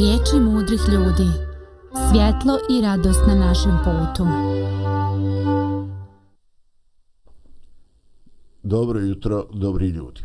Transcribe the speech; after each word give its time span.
Riječi 0.00 0.40
mudrih 0.40 0.80
ljudi. 0.92 1.30
Svjetlo 2.10 2.58
i 2.70 2.80
radost 2.80 3.20
na 3.26 3.34
našem 3.34 3.78
putu. 3.84 4.24
Dobro 8.62 9.00
jutro, 9.00 9.46
dobri 9.52 9.88
ljudi. 9.88 10.20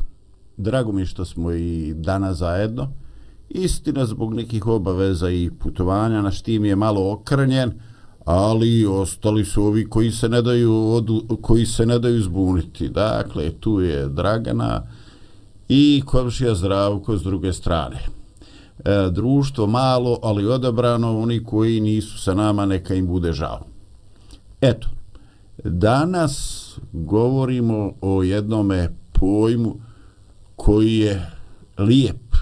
Drago 0.57 0.91
mi 0.91 1.05
što 1.05 1.25
smo 1.25 1.51
i 1.51 1.93
danas 1.95 2.37
zajedno. 2.37 2.91
Istina 3.49 4.05
zbog 4.05 4.33
nekih 4.33 4.67
obaveza 4.67 5.29
i 5.29 5.51
putovanja 5.59 6.21
naš 6.21 6.41
tim 6.41 6.65
je 6.65 6.75
malo 6.75 7.11
okrnjen, 7.11 7.71
ali 8.25 8.85
ostali 8.85 9.45
su 9.45 9.63
ovi 9.63 9.89
koji 9.89 10.11
se 10.11 10.29
ne 10.29 10.41
daju, 10.41 10.73
odu, 10.73 11.37
koji 11.41 11.65
se 11.65 11.85
ne 11.85 11.99
daju 11.99 12.21
zbuniti. 12.21 12.89
Dakle, 12.89 13.51
tu 13.51 13.81
je 13.81 14.07
Dragana 14.07 14.87
i 15.69 16.01
komšija 16.05 16.55
Zdravko 16.55 17.17
s 17.17 17.23
druge 17.23 17.53
strane 17.53 18.14
e, 18.79 19.09
društvo 19.11 19.67
malo, 19.67 20.19
ali 20.23 20.47
odabrano, 20.47 21.19
oni 21.19 21.43
koji 21.43 21.79
nisu 21.79 22.17
sa 22.17 22.33
nama, 22.33 22.65
neka 22.65 22.93
im 22.93 23.07
bude 23.07 23.33
žao. 23.33 23.65
Eto, 24.61 24.87
danas 25.63 26.65
govorimo 26.91 27.93
o 28.01 28.23
jednome 28.23 28.95
pojmu 29.19 29.75
koji 30.55 30.97
je 30.97 31.31
lijep, 31.77 32.35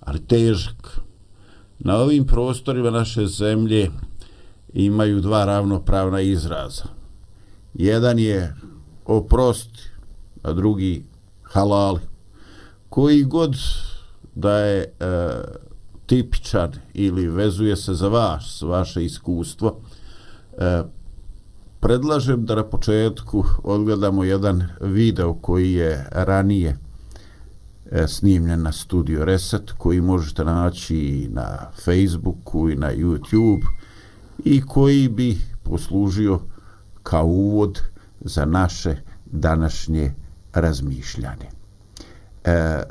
ali 0.00 0.26
težak. 0.26 1.00
Na 1.78 1.96
ovim 1.96 2.26
prostorima 2.26 2.90
naše 2.90 3.26
zemlje 3.26 3.90
imaju 4.72 5.20
dva 5.20 5.44
ravnopravna 5.44 6.20
izraza. 6.20 6.84
Jedan 7.74 8.18
je 8.18 8.54
oprosti, 9.04 9.80
a 10.42 10.52
drugi 10.52 11.04
halali. 11.42 12.00
Koji 12.88 13.22
god 13.24 13.56
da 14.34 14.58
je 14.58 14.82
e, 14.82 14.86
tipičan 16.06 16.72
ili 16.94 17.28
vezuje 17.28 17.76
se 17.76 17.94
za 17.94 18.08
vaš, 18.08 18.62
vaše 18.62 19.04
iskustvo, 19.04 19.76
e, 20.58 20.82
predlažem 21.80 22.46
da 22.46 22.54
na 22.54 22.64
početku 22.64 23.44
odgledamo 23.62 24.24
jedan 24.24 24.68
video 24.80 25.34
koji 25.34 25.72
je 25.72 26.08
ranije 26.10 26.76
e, 27.90 28.06
snimljen 28.08 28.62
na 28.62 28.72
Studio 28.72 29.24
Reset, 29.24 29.72
koji 29.72 30.00
možete 30.00 30.44
naći 30.44 31.28
na 31.32 31.70
Facebooku 31.84 32.70
i 32.70 32.76
na 32.76 32.92
YouTube 32.92 33.66
i 34.44 34.62
koji 34.66 35.08
bi 35.08 35.38
poslužio 35.62 36.40
kao 37.02 37.26
uvod 37.26 37.80
za 38.20 38.44
naše 38.44 38.96
današnje 39.26 40.14
razmišljanje. 40.52 41.46
E, 42.44 42.82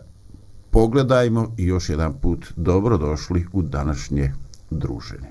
pogledajmo 0.73 1.53
i 1.57 1.63
još 1.63 1.89
jedan 1.89 2.13
put 2.21 2.53
dobrodošli 2.55 3.45
u 3.53 3.61
današnje 3.61 4.33
druženje. 4.69 5.27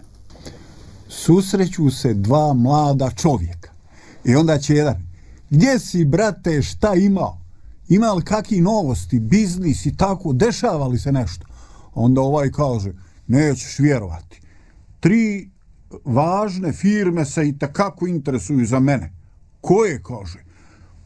Susreću 1.08 1.90
se 1.90 2.14
dva 2.14 2.52
mlada 2.54 3.10
čovjeka 3.10 3.70
i 4.24 4.34
onda 4.34 4.58
će 4.58 4.74
jedan, 4.74 5.08
gdje 5.50 5.78
si 5.78 6.04
brate, 6.04 6.62
šta 6.62 6.94
imao? 6.94 7.38
Ima 7.88 8.12
li 8.12 8.24
kakvi 8.24 8.60
novosti, 8.60 9.20
biznis 9.20 9.86
i 9.86 9.96
tako, 9.96 10.32
dešava 10.32 10.86
li 10.86 10.98
se 10.98 11.12
nešto? 11.12 11.46
Onda 11.94 12.20
ovaj 12.20 12.50
kaže, 12.50 12.92
nećeš 13.26 13.78
vjerovati. 13.78 14.40
Tri 15.00 15.50
važne 16.04 16.72
firme 16.72 17.24
se 17.24 17.48
i 17.48 17.58
takako 17.58 18.06
interesuju 18.06 18.66
za 18.66 18.80
mene. 18.80 19.12
Koje, 19.60 20.02
kaže? 20.02 20.44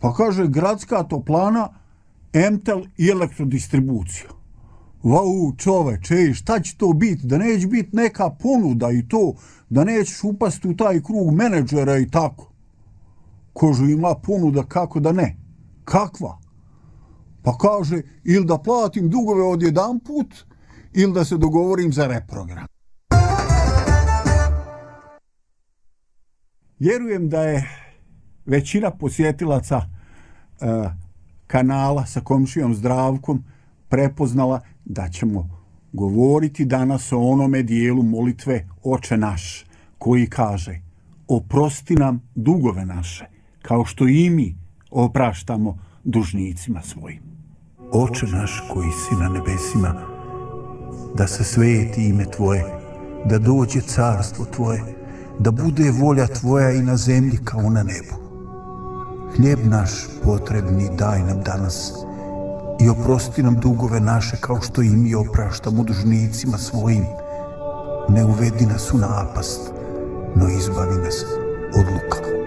Pa 0.01 0.15
kaže, 0.15 0.47
gradska 0.47 1.03
toplana, 1.03 1.69
Emtel 2.33 2.83
i 2.97 3.09
elektrodistribucija. 3.09 4.36
Vau, 5.07 5.53
čoveče, 5.57 6.35
šta 6.35 6.61
će 6.61 6.77
to 6.77 6.93
biti? 6.93 7.27
Da 7.27 7.39
neće 7.39 7.67
biti 7.67 7.97
neka 7.97 8.31
ponuda 8.31 8.91
i 8.91 9.09
to, 9.09 9.35
da 9.69 9.85
nećeš 9.85 10.25
upasti 10.25 10.69
u 10.69 10.77
taj 10.77 11.03
krug 11.03 11.35
menedžera 11.35 11.99
i 11.99 12.11
tako. 12.11 12.53
Kožu 13.53 13.85
ima 13.85 14.15
ponuda, 14.23 14.63
kako 14.63 15.01
da 15.01 15.13
ne? 15.13 15.37
Kakva? 15.85 16.39
Pa 17.43 17.59
kaže, 17.59 18.03
ili 18.25 18.47
da 18.47 18.59
platim 18.59 19.11
dugove 19.11 19.43
od 19.43 19.63
jedan 19.63 20.01
put, 20.01 20.35
ili 20.93 21.13
da 21.13 21.25
se 21.25 21.37
dogovorim 21.37 21.93
za 21.93 22.07
reprogram. 22.07 22.67
Vjerujem 26.79 27.29
da 27.29 27.43
je 27.43 27.71
većina 28.47 28.91
posjetilaca 28.91 29.77
uh, 29.77 30.87
kanala 31.47 32.07
sa 32.07 32.21
komšijom 32.21 32.75
Zdravkom 32.75 33.45
prepoznala 33.89 34.61
da 34.87 35.09
ćemo 35.09 35.49
govoriti 35.93 36.65
danas 36.65 37.13
o 37.13 37.19
onome 37.19 37.63
dijelu 37.63 38.03
molitve 38.03 38.69
Oče 38.83 39.17
naš, 39.17 39.65
koji 39.99 40.27
kaže 40.27 40.81
oprosti 41.29 41.95
nam 41.95 42.23
dugove 42.35 42.87
naše, 42.87 43.27
kao 43.63 43.85
što 43.85 44.09
i 44.09 44.31
mi 44.31 44.57
opraštamo 44.91 45.79
dužnicima 46.05 46.83
svojim. 46.83 47.23
Oče 47.93 48.27
naš 48.27 48.63
koji 48.73 48.91
si 48.91 49.15
na 49.15 49.29
nebesima, 49.29 49.95
da 51.15 51.27
se 51.27 51.45
sveti 51.45 52.09
ime 52.09 52.25
Tvoje, 52.25 52.65
da 53.25 53.39
dođe 53.39 53.81
carstvo 53.81 54.45
Tvoje, 54.45 54.83
da 55.39 55.51
bude 55.51 55.91
volja 55.91 56.27
Tvoja 56.27 56.73
i 56.73 56.83
na 56.83 56.97
zemlji 56.97 57.39
kao 57.45 57.71
na 57.71 57.83
nebu. 57.83 58.27
Hljeb 59.37 59.59
naš 59.65 59.91
potrebni 60.25 60.89
daj 60.99 61.23
nam 61.23 61.43
danas 61.43 61.93
i 62.81 62.89
oprosti 62.89 63.43
nam 63.43 63.61
dugove 63.61 64.01
naše 64.01 64.37
kao 64.41 64.61
što 64.61 64.83
i 64.83 64.89
mi 64.89 65.15
opraštamo 65.15 65.85
dužnicima 65.85 66.59
svojim. 66.59 67.05
Ne 68.09 68.25
uvedi 68.25 68.67
nas 68.67 68.93
u 68.93 68.99
napast, 68.99 69.61
no 70.35 70.49
izbavi 70.49 71.03
nas 71.03 71.25
od 71.79 71.85
lukavog. 71.85 72.47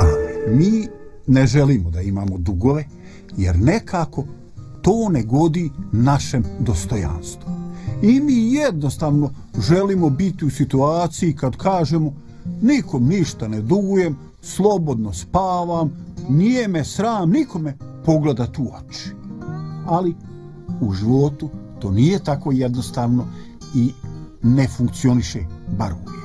Amen. 0.00 0.58
Mi 0.58 0.88
ne 1.26 1.46
želimo 1.46 1.90
da 1.90 2.00
imamo 2.00 2.38
dugove, 2.38 2.84
jer 3.36 3.58
nekako 3.58 4.24
to 4.82 5.08
ne 5.08 5.22
godi 5.22 5.70
našem 5.92 6.44
dostojanstvu. 6.60 7.52
I 8.02 8.20
mi 8.20 8.54
jednostavno 8.54 9.30
želimo 9.58 10.10
biti 10.10 10.44
u 10.44 10.50
situaciji 10.50 11.36
kad 11.36 11.56
kažemo 11.56 12.12
nikom 12.62 13.06
ništa 13.06 13.48
ne 13.48 13.60
dugujem, 13.60 14.16
slobodno 14.42 15.12
spavam, 15.12 15.90
nije 16.28 16.68
me 16.68 16.84
sram 16.84 17.30
nikome 17.30 17.74
pogleda 18.04 18.46
u 18.58 18.68
oči. 18.74 19.10
Ali 19.86 20.14
u 20.80 20.92
životu 20.92 21.48
to 21.80 21.90
nije 21.90 22.18
tako 22.18 22.52
jednostavno 22.52 23.26
i 23.74 23.92
ne 24.42 24.68
funkcioniše 24.68 25.44
bar 25.78 25.92
uvijek. 25.92 26.22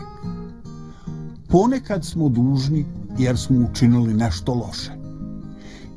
Ponekad 1.48 2.06
smo 2.06 2.30
dužni 2.30 2.86
jer 3.18 3.38
smo 3.38 3.68
učinili 3.72 4.14
nešto 4.14 4.54
loše. 4.54 4.92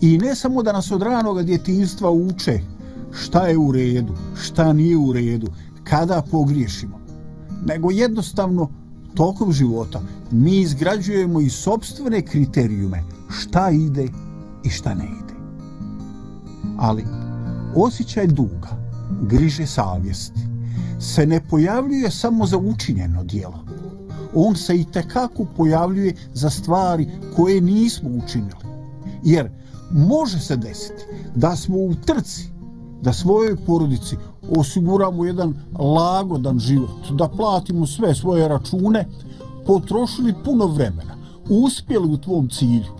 I 0.01 0.19
ne 0.19 0.35
samo 0.35 0.63
da 0.63 0.73
nas 0.73 0.91
od 0.91 1.03
ranog 1.03 1.43
djetinstva 1.43 2.11
uče 2.11 2.61
šta 3.13 3.47
je 3.47 3.59
u 3.59 3.73
redu, 3.73 4.15
šta 4.35 4.73
nije 4.73 4.97
u 4.97 5.13
redu, 5.13 5.47
kada 5.85 6.23
pogriješimo, 6.31 7.01
nego 7.67 7.91
jednostavno 7.91 8.69
tokom 9.15 9.53
života 9.53 10.01
mi 10.31 10.61
izgrađujemo 10.61 11.41
i 11.41 11.51
sobstvene 11.51 12.23
kriterijume 12.23 13.03
šta 13.29 13.71
ide 13.71 14.09
i 14.65 14.71
šta 14.71 14.95
ne 14.95 15.05
ide. 15.05 15.30
Ali 16.81 17.05
osjećaj 17.75 18.27
duga, 18.27 18.69
griže 19.23 19.67
savjesti, 19.67 20.41
se 21.01 21.27
ne 21.27 21.41
pojavljuje 21.51 22.11
samo 22.11 22.47
za 22.47 22.59
učinjeno 22.59 23.25
dijelo. 23.25 23.65
On 24.35 24.57
se 24.57 24.77
i 24.77 24.85
tekako 24.85 25.47
pojavljuje 25.57 26.15
za 26.35 26.51
stvari 26.51 27.09
koje 27.37 27.61
nismo 27.61 28.11
učinili. 28.25 28.65
Jer 29.25 29.51
može 29.91 30.39
se 30.39 30.57
desiti 30.57 31.05
da 31.35 31.57
smo 31.57 31.77
u 31.77 31.95
trci, 31.95 32.49
da 33.03 33.13
svojoj 33.13 33.57
porodici 33.67 34.17
osiguramo 34.57 35.25
jedan 35.25 35.55
lagodan 35.79 36.59
život, 36.59 37.11
da 37.11 37.29
platimo 37.29 37.87
sve 37.87 38.15
svoje 38.15 38.49
račune, 38.49 39.07
potrošili 39.67 40.35
puno 40.45 40.67
vremena, 40.67 41.17
uspjeli 41.49 42.09
u 42.09 42.17
tvom 42.17 42.49
cilju, 42.49 42.93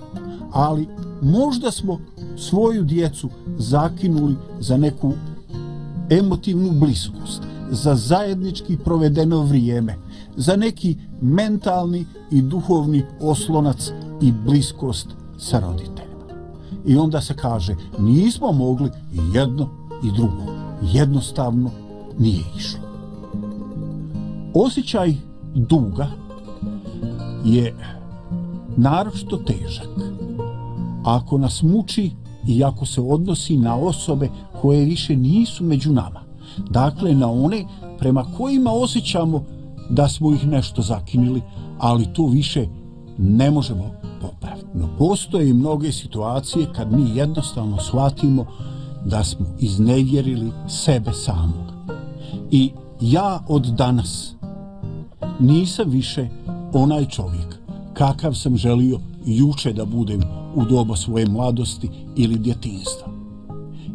ali 0.53 0.89
možda 1.23 1.71
smo 1.71 2.01
svoju 2.37 2.85
djecu 2.85 3.29
zakinuli 3.59 4.37
za 4.61 4.77
neku 4.77 5.13
emotivnu 6.11 6.71
bliskost, 6.73 7.43
za 7.71 7.95
zajednički 7.95 8.77
provedeno 8.77 9.43
vrijeme, 9.43 9.97
za 10.37 10.57
neki 10.57 10.97
mentalni 11.21 12.07
i 12.31 12.43
duhovni 12.43 13.05
oslonac 13.21 13.91
i 14.23 14.33
bliskost 14.33 15.09
sa 15.39 15.61
roditeljima. 15.61 16.11
I 16.87 16.97
onda 16.97 17.21
se 17.21 17.37
kaže, 17.37 17.77
nismo 17.99 18.53
mogli 18.53 18.91
i 19.13 19.19
jedno 19.35 19.69
i 20.05 20.13
drugo. 20.17 20.53
Jednostavno 20.83 21.71
nije 22.19 22.43
išlo. 22.57 22.81
Osjećaj 24.55 25.15
duga 25.55 26.09
je 27.45 27.75
naročito 28.77 29.37
težak. 29.37 29.89
Ako 31.05 31.39
nas 31.39 31.63
muči 31.63 32.11
i 32.47 32.65
ako 32.65 32.87
se 32.87 33.01
odnosi 33.01 33.57
na 33.57 33.77
osobe 33.77 34.29
koje 34.61 34.85
više 34.85 35.17
nisu 35.17 35.65
među 35.65 35.93
nama. 35.93 36.21
Dakle, 36.71 37.15
na 37.15 37.31
one 37.31 37.65
prema 37.99 38.25
kojima 38.37 38.71
osjećamo 38.73 39.45
da 39.91 40.09
smo 40.09 40.33
ih 40.33 40.47
nešto 40.47 40.83
zakinili, 40.83 41.43
ali 41.79 42.13
to 42.13 42.27
više 42.27 42.67
ne 43.19 43.51
možemo 43.51 43.91
popraviti. 44.21 44.67
No 44.75 44.89
postoje 44.99 45.51
i 45.51 45.55
mnoge 45.55 45.93
situacije 45.93 46.67
kad 46.77 46.93
mi 46.93 47.17
jednostavno 47.17 47.79
shvatimo 47.79 48.47
da 49.05 49.25
smo 49.25 49.47
iznevjerili 49.59 50.53
sebe 50.69 51.13
samog. 51.13 51.73
I 52.51 52.73
ja 53.01 53.41
od 53.49 53.67
danas 53.67 54.35
nisam 55.41 55.91
više 55.91 56.29
onaj 56.73 57.07
čovjek 57.07 57.59
kakav 57.95 58.35
sam 58.35 58.57
želio 58.57 58.99
juče 59.27 59.73
da 59.73 59.85
budem 59.85 60.40
u 60.55 60.65
doba 60.65 60.97
svoje 60.97 61.27
mladosti 61.29 61.91
ili 62.17 62.39
djetinstva. 62.39 63.09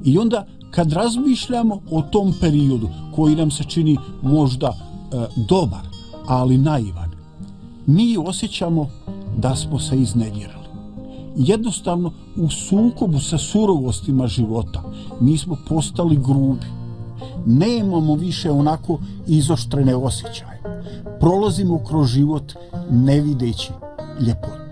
I 0.03 0.17
onda 0.17 0.45
kad 0.71 0.91
razmišljamo 0.91 1.81
o 1.91 2.01
tom 2.01 2.33
periodu 2.41 2.89
koji 3.15 3.35
nam 3.35 3.51
se 3.51 3.63
čini 3.63 3.97
možda 4.21 4.67
e, 4.67 5.25
dobar, 5.49 5.81
ali 6.27 6.57
naivan, 6.57 7.11
mi 7.85 8.17
osjećamo 8.17 8.89
da 9.37 9.55
smo 9.55 9.79
se 9.79 10.01
iznevjerili. 10.01 10.65
Jednostavno, 11.35 12.11
u 12.35 12.49
sukobu 12.49 13.19
sa 13.19 13.37
surovostima 13.37 14.27
života, 14.27 14.83
mi 15.19 15.37
smo 15.37 15.57
postali 15.69 16.15
grubi. 16.15 16.65
Nemamo 17.45 18.15
više 18.15 18.51
onako 18.51 18.99
izoštrene 19.27 19.95
osjećaje. 19.95 20.63
Prolazimo 21.19 21.83
kroz 21.83 22.07
život 22.07 22.53
ne 22.91 23.21
videći 23.21 23.71
ljepotu. 24.19 24.64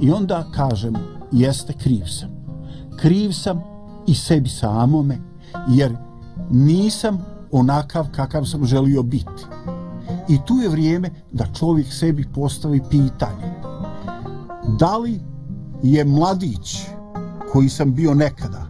I 0.00 0.10
onda 0.10 0.46
kažem, 0.54 0.94
jeste 1.32 1.72
kriv 1.72 2.04
sam. 2.06 2.28
Kriv 2.96 3.32
sam 3.32 3.62
i 4.06 4.14
sebi 4.14 4.48
samome, 4.48 5.18
jer 5.68 5.96
nisam 6.50 7.18
onakav 7.52 8.06
kakav 8.12 8.44
sam 8.44 8.66
želio 8.66 9.02
biti. 9.02 9.44
I 10.28 10.38
tu 10.46 10.54
je 10.54 10.68
vrijeme 10.68 11.10
da 11.32 11.46
čovjek 11.58 11.92
sebi 11.92 12.24
postavi 12.34 12.80
pitanje. 12.90 13.54
Da 14.78 14.96
li 14.96 15.20
je 15.82 16.04
mladić 16.04 16.78
koji 17.52 17.68
sam 17.68 17.94
bio 17.94 18.14
nekada, 18.14 18.66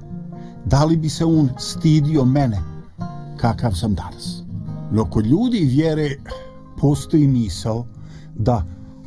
da 0.65 0.85
li 0.85 0.97
bi 0.97 1.09
se 1.09 1.25
on 1.25 1.51
stidio 1.59 2.25
mene 2.25 2.63
kakav 3.37 3.73
sam 3.73 3.95
danas? 3.95 4.43
No 4.93 5.05
kod 5.05 5.27
ljudi 5.27 5.59
vjere 5.59 6.09
postoji 6.81 7.29
misao 7.29 7.87
da 8.35 8.65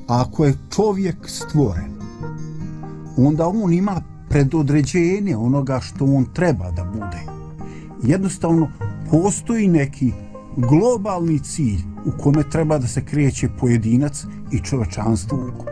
ako 0.07 0.45
je 0.45 0.57
čovjek 0.75 1.29
stvoren, 1.29 1.98
onda 3.17 3.47
on 3.47 3.73
ima 3.73 4.01
predodređenje 4.29 5.37
onoga 5.37 5.79
što 5.79 6.05
on 6.05 6.25
treba 6.33 6.71
da 6.71 6.83
bude. 6.83 7.19
Jednostavno, 8.03 8.71
postoji 9.11 9.67
neki 9.67 10.11
globalni 10.57 11.39
cilj 11.39 11.79
u 12.05 12.11
kome 12.23 12.43
treba 12.43 12.77
da 12.77 12.87
se 12.87 13.05
kreće 13.05 13.49
pojedinac 13.59 14.25
i 14.51 14.59
čovečanstvo 14.59 15.37
ukupno. 15.37 15.71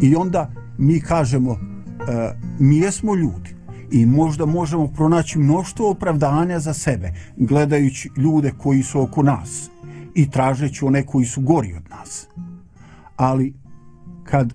I 0.00 0.16
onda 0.16 0.50
mi 0.78 1.00
kažemo, 1.00 1.52
e, 1.52 1.58
mi 2.58 2.78
jesmo 2.78 3.14
ljudi 3.14 3.54
i 3.90 4.06
možda 4.06 4.46
možemo 4.46 4.88
pronaći 4.88 5.38
mnoštvo 5.38 5.90
opravdanja 5.90 6.58
za 6.60 6.74
sebe, 6.74 7.12
gledajući 7.36 8.10
ljude 8.16 8.52
koji 8.58 8.82
su 8.82 9.00
oko 9.00 9.22
nas 9.22 9.70
i 10.14 10.30
tražeći 10.30 10.84
one 10.84 11.06
koji 11.06 11.26
su 11.26 11.40
gori 11.40 11.74
od 11.74 11.90
nas. 11.90 12.26
Ali 13.16 13.54
kad 14.24 14.52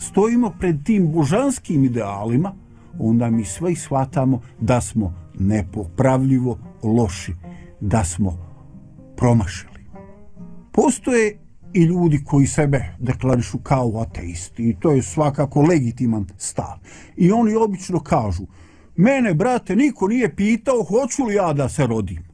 stojimo 0.00 0.54
pred 0.58 0.84
tim 0.84 1.12
božanskim 1.12 1.84
idealima, 1.84 2.52
onda 2.98 3.30
mi 3.30 3.44
sve 3.44 3.74
shvatamo 3.76 4.40
da 4.60 4.80
smo 4.80 5.14
nepopravljivo 5.38 6.58
loši, 6.82 7.34
da 7.80 8.04
smo 8.04 8.38
promašili. 9.16 9.80
Postoje 10.72 11.38
i 11.72 11.82
ljudi 11.82 12.24
koji 12.24 12.46
sebe 12.46 12.84
deklarišu 12.98 13.58
kao 13.58 14.00
ateisti 14.00 14.68
i 14.68 14.76
to 14.80 14.90
je 14.90 15.02
svakako 15.02 15.62
legitiman 15.62 16.26
stav. 16.38 16.78
I 17.16 17.32
oni 17.32 17.54
obično 17.54 18.00
kažu, 18.00 18.42
mene, 18.96 19.34
brate, 19.34 19.76
niko 19.76 20.08
nije 20.08 20.36
pitao 20.36 20.82
hoću 20.82 21.24
li 21.24 21.34
ja 21.34 21.52
da 21.52 21.68
se 21.68 21.86
rodim. 21.86 22.24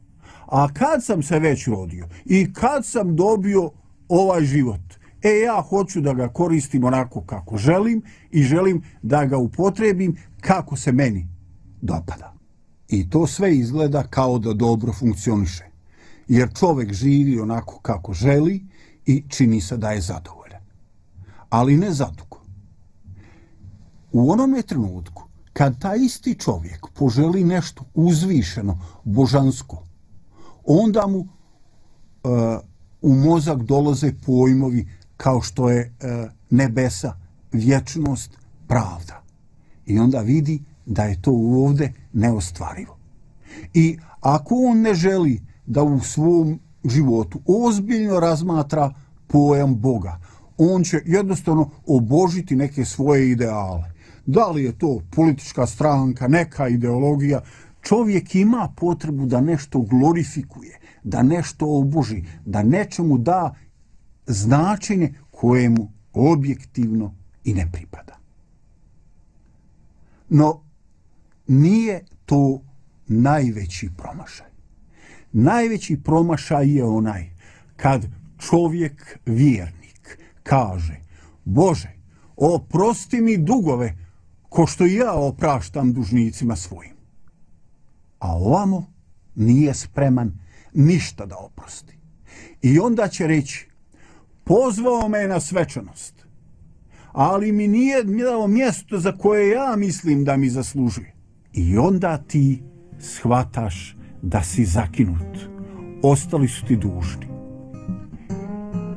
A 0.45 0.67
kad 0.73 1.03
sam 1.03 1.23
se 1.23 1.39
već 1.39 1.67
rodio 1.67 2.07
i 2.25 2.53
kad 2.53 2.85
sam 2.85 3.15
dobio 3.15 3.71
ovaj 4.09 4.45
život, 4.45 4.86
e 5.23 5.29
ja 5.29 5.61
hoću 5.69 6.01
da 6.01 6.13
ga 6.13 6.27
koristim 6.27 6.83
onako 6.83 7.21
kako 7.21 7.57
želim 7.57 8.01
i 8.31 8.43
želim 8.43 8.83
da 9.01 9.25
ga 9.25 9.37
upotrebim 9.37 10.15
kako 10.41 10.75
se 10.75 10.91
meni 10.91 11.27
dopada. 11.81 12.33
I 12.89 13.09
to 13.09 13.27
sve 13.27 13.55
izgleda 13.55 14.03
kao 14.03 14.39
da 14.39 14.53
dobro 14.53 14.93
funkcioniše. 14.93 15.65
Jer 16.27 16.53
čovek 16.59 16.93
živi 16.93 17.39
onako 17.39 17.79
kako 17.79 18.13
želi 18.13 18.65
i 19.05 19.23
čini 19.29 19.61
se 19.61 19.77
da 19.77 19.91
je 19.91 20.01
zadovoljan. 20.01 20.61
Ali 21.49 21.77
ne 21.77 21.91
zadugo. 21.91 22.41
U 24.11 24.31
onome 24.31 24.61
trenutku, 24.61 25.23
kad 25.53 25.81
ta 25.81 25.95
isti 25.95 26.35
čovjek 26.35 26.87
poželi 26.93 27.43
nešto 27.43 27.83
uzvišeno, 27.93 28.79
božansko, 29.03 29.83
onda 30.65 31.07
mu 31.07 31.19
e, 31.19 31.27
u 33.01 33.13
mozak 33.13 33.63
dolaze 33.63 34.13
pojmovi 34.25 34.87
kao 35.17 35.41
što 35.41 35.69
je 35.69 35.81
e, 35.81 36.27
nebesa, 36.49 37.13
vječnost, 37.51 38.37
pravda. 38.67 39.23
I 39.85 39.99
onda 39.99 40.21
vidi 40.21 40.63
da 40.85 41.03
je 41.03 41.21
to 41.21 41.31
ovde 41.31 41.93
neostvarivo. 42.13 42.97
I 43.73 43.97
ako 44.21 44.55
on 44.55 44.81
ne 44.81 44.93
želi 44.93 45.41
da 45.65 45.83
u 45.83 45.99
svom 45.99 46.59
životu 46.85 47.39
ozbiljno 47.45 48.19
razmatra 48.19 48.93
pojam 49.27 49.75
Boga, 49.75 50.19
on 50.57 50.83
će 50.83 51.01
jednostavno 51.05 51.69
obožiti 51.85 52.55
neke 52.55 52.85
svoje 52.85 53.31
ideale. 53.31 53.91
Da 54.25 54.47
li 54.47 54.63
je 54.63 54.77
to 54.77 55.01
politička 55.15 55.65
stranka, 55.67 56.27
neka 56.27 56.67
ideologija, 56.67 57.41
čovjek 57.81 58.35
ima 58.35 58.69
potrebu 58.75 59.25
da 59.25 59.41
nešto 59.41 59.81
glorifikuje, 59.81 60.79
da 61.03 61.23
nešto 61.23 61.65
oboži, 61.79 62.23
da 62.45 62.63
nečemu 62.63 63.17
da 63.17 63.55
značenje 64.27 65.13
kojemu 65.31 65.91
objektivno 66.13 67.15
i 67.43 67.53
ne 67.53 67.69
pripada. 67.71 68.17
No, 70.29 70.63
nije 71.47 72.05
to 72.25 72.61
najveći 73.07 73.89
promašaj. 73.97 74.47
Najveći 75.31 75.97
promašaj 76.03 76.75
je 76.75 76.83
onaj 76.83 77.29
kad 77.75 78.05
čovjek 78.37 79.19
vjernik 79.25 80.19
kaže 80.43 80.99
Bože, 81.45 81.91
oprosti 82.35 83.21
mi 83.21 83.37
dugove 83.37 83.97
ko 84.49 84.67
što 84.67 84.85
ja 84.85 85.13
opraštam 85.13 85.93
dužnicima 85.93 86.55
svojim. 86.55 86.95
A 88.19 88.35
ovamo 88.35 88.93
nije 89.35 89.73
spreman 89.73 90.39
ništa 90.73 91.25
da 91.25 91.37
oprosti. 91.37 91.97
I 92.61 92.79
onda 92.79 93.07
će 93.07 93.27
reći, 93.27 93.66
pozvao 94.47 95.09
me 95.09 95.27
na 95.27 95.39
svečanost, 95.39 96.25
ali 97.11 97.51
mi 97.51 97.67
nije 97.67 98.03
dao 98.03 98.47
mjesto 98.47 98.99
za 98.99 99.11
koje 99.11 99.49
ja 99.49 99.75
mislim 99.77 100.23
da 100.23 100.37
mi 100.37 100.49
zaslužuje. 100.49 101.13
I 101.53 101.77
onda 101.77 102.17
ti 102.17 102.63
shvataš 102.99 103.97
da 104.21 104.43
si 104.43 104.65
zakinut. 104.65 105.37
Ostali 106.03 106.47
su 106.47 106.65
ti 106.65 106.75
dužni. 106.75 107.27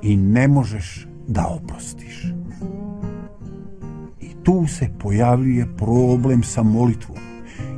I 0.02 0.16
ne 0.16 0.48
možeš 0.48 1.06
da 1.28 1.46
oprostiš. 1.46 2.24
I 4.20 4.28
tu 4.42 4.66
se 4.66 4.90
pojavljuje 4.98 5.76
problem 5.76 6.42
sa 6.42 6.62
molitvom. 6.62 7.18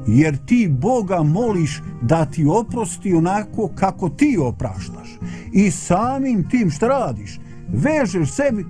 Jer 0.07 0.37
ti 0.47 0.69
Boga 0.81 1.23
moliš 1.23 1.83
da 2.03 2.25
ti 2.25 2.47
oprosti 2.47 3.15
onako 3.15 3.71
kako 3.75 4.09
ti 4.09 4.39
opraštaš. 4.41 5.19
I 5.53 5.71
samim 5.71 6.49
tim 6.49 6.71
što 6.71 6.89
radiš, 6.89 7.39
vežeš 7.73 8.31
sebi 8.31 8.65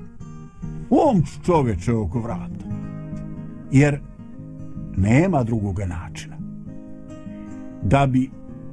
um 0.91 0.99
omč 1.09 1.29
čoveče 1.45 1.93
oko 1.93 2.21
vrata. 2.21 2.53
jer 3.73 4.01
nema 4.97 5.43
drugoga 5.43 5.87
načina. 5.87 6.37
Da 7.83 8.07
bi 8.07 8.31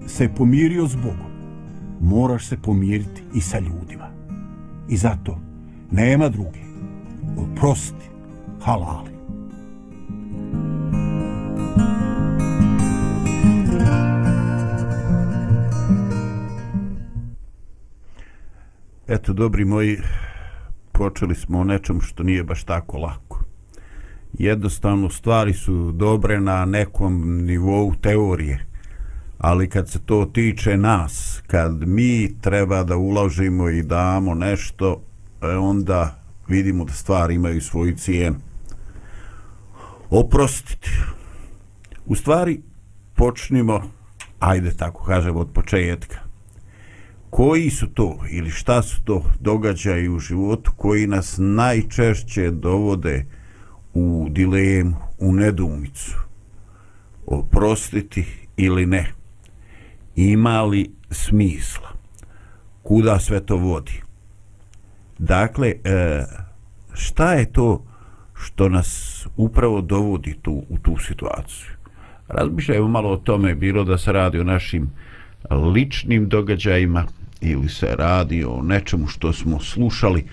se 0.07 0.29
pomirio 0.35 0.87
s 0.87 0.95
Bogom, 0.95 1.31
moraš 2.01 2.47
se 2.47 2.57
pomiriti 2.57 3.23
i 3.33 3.41
sa 3.41 3.59
ljudima. 3.59 4.09
I 4.89 4.97
zato 4.97 5.39
nema 5.91 6.29
druge. 6.29 6.59
Oprosti, 7.37 8.09
halali. 8.61 9.18
Eto, 19.11 19.33
dobri 19.33 19.65
moji, 19.65 19.97
počeli 20.91 21.35
smo 21.35 21.59
o 21.59 21.63
nečem 21.63 22.01
što 22.01 22.23
nije 22.23 22.43
baš 22.43 22.63
tako 22.63 22.97
lako. 22.97 23.43
Jednostavno, 24.33 25.09
stvari 25.09 25.53
su 25.53 25.91
dobre 25.91 26.39
na 26.39 26.65
nekom 26.65 27.43
nivou 27.45 27.95
teorije, 28.01 28.65
ali 29.37 29.69
kad 29.69 29.89
se 29.89 29.99
to 29.99 30.25
tiče 30.25 30.77
nas, 30.77 31.41
kad 31.47 31.87
mi 31.87 32.35
treba 32.41 32.83
da 32.83 32.97
uložimo 32.97 33.69
i 33.69 33.83
damo 33.83 34.35
nešto, 34.35 35.01
e, 35.41 35.47
onda 35.47 36.23
vidimo 36.47 36.85
da 36.85 36.93
stvari 36.93 37.35
imaju 37.35 37.61
svoju 37.61 37.95
cijenu. 37.95 38.37
Oprostiti. 40.09 40.91
U 42.05 42.15
stvari, 42.15 42.61
počnimo, 43.15 43.81
ajde 44.39 44.71
tako 44.77 45.03
kažem, 45.03 45.35
od 45.35 45.49
početka 45.53 46.28
koji 47.29 47.69
su 47.69 47.87
to 47.87 48.19
ili 48.31 48.49
šta 48.49 48.81
su 48.81 49.03
to 49.03 49.23
događaji 49.39 50.09
u 50.09 50.19
životu 50.19 50.71
koji 50.77 51.07
nas 51.07 51.35
najčešće 51.37 52.51
dovode 52.51 53.25
u 53.93 54.27
dilemu, 54.29 54.95
u 55.19 55.33
nedumicu 55.33 56.15
oprostiti 57.25 58.25
ili 58.57 58.85
ne? 58.85 59.11
Ima 60.15 60.63
li 60.63 60.91
smisla? 61.11 61.89
Kuda 62.83 63.19
sve 63.19 63.45
to 63.45 63.57
vodi? 63.57 64.01
Dakle 65.17 65.73
e, 65.83 66.23
šta 66.93 67.33
je 67.33 67.51
to 67.51 67.85
što 68.33 68.69
nas 68.69 69.27
upravo 69.37 69.81
dovodi 69.81 70.37
tu, 70.41 70.63
u 70.69 70.77
tu 70.77 70.97
situaciju? 70.97 71.69
Razmišljajmo 72.27 72.87
malo 72.87 73.09
o 73.09 73.17
tome 73.17 73.55
bilo 73.55 73.83
da 73.83 73.97
se 73.97 74.11
radi 74.11 74.39
o 74.39 74.43
našim 74.43 74.89
ličnim 75.73 76.29
događajima 76.29 77.05
ili 77.41 77.69
se 77.69 77.95
radi 77.95 78.43
o 78.43 78.61
nečemu 78.63 79.07
što 79.07 79.33
smo 79.33 79.59
slušali, 79.59 80.25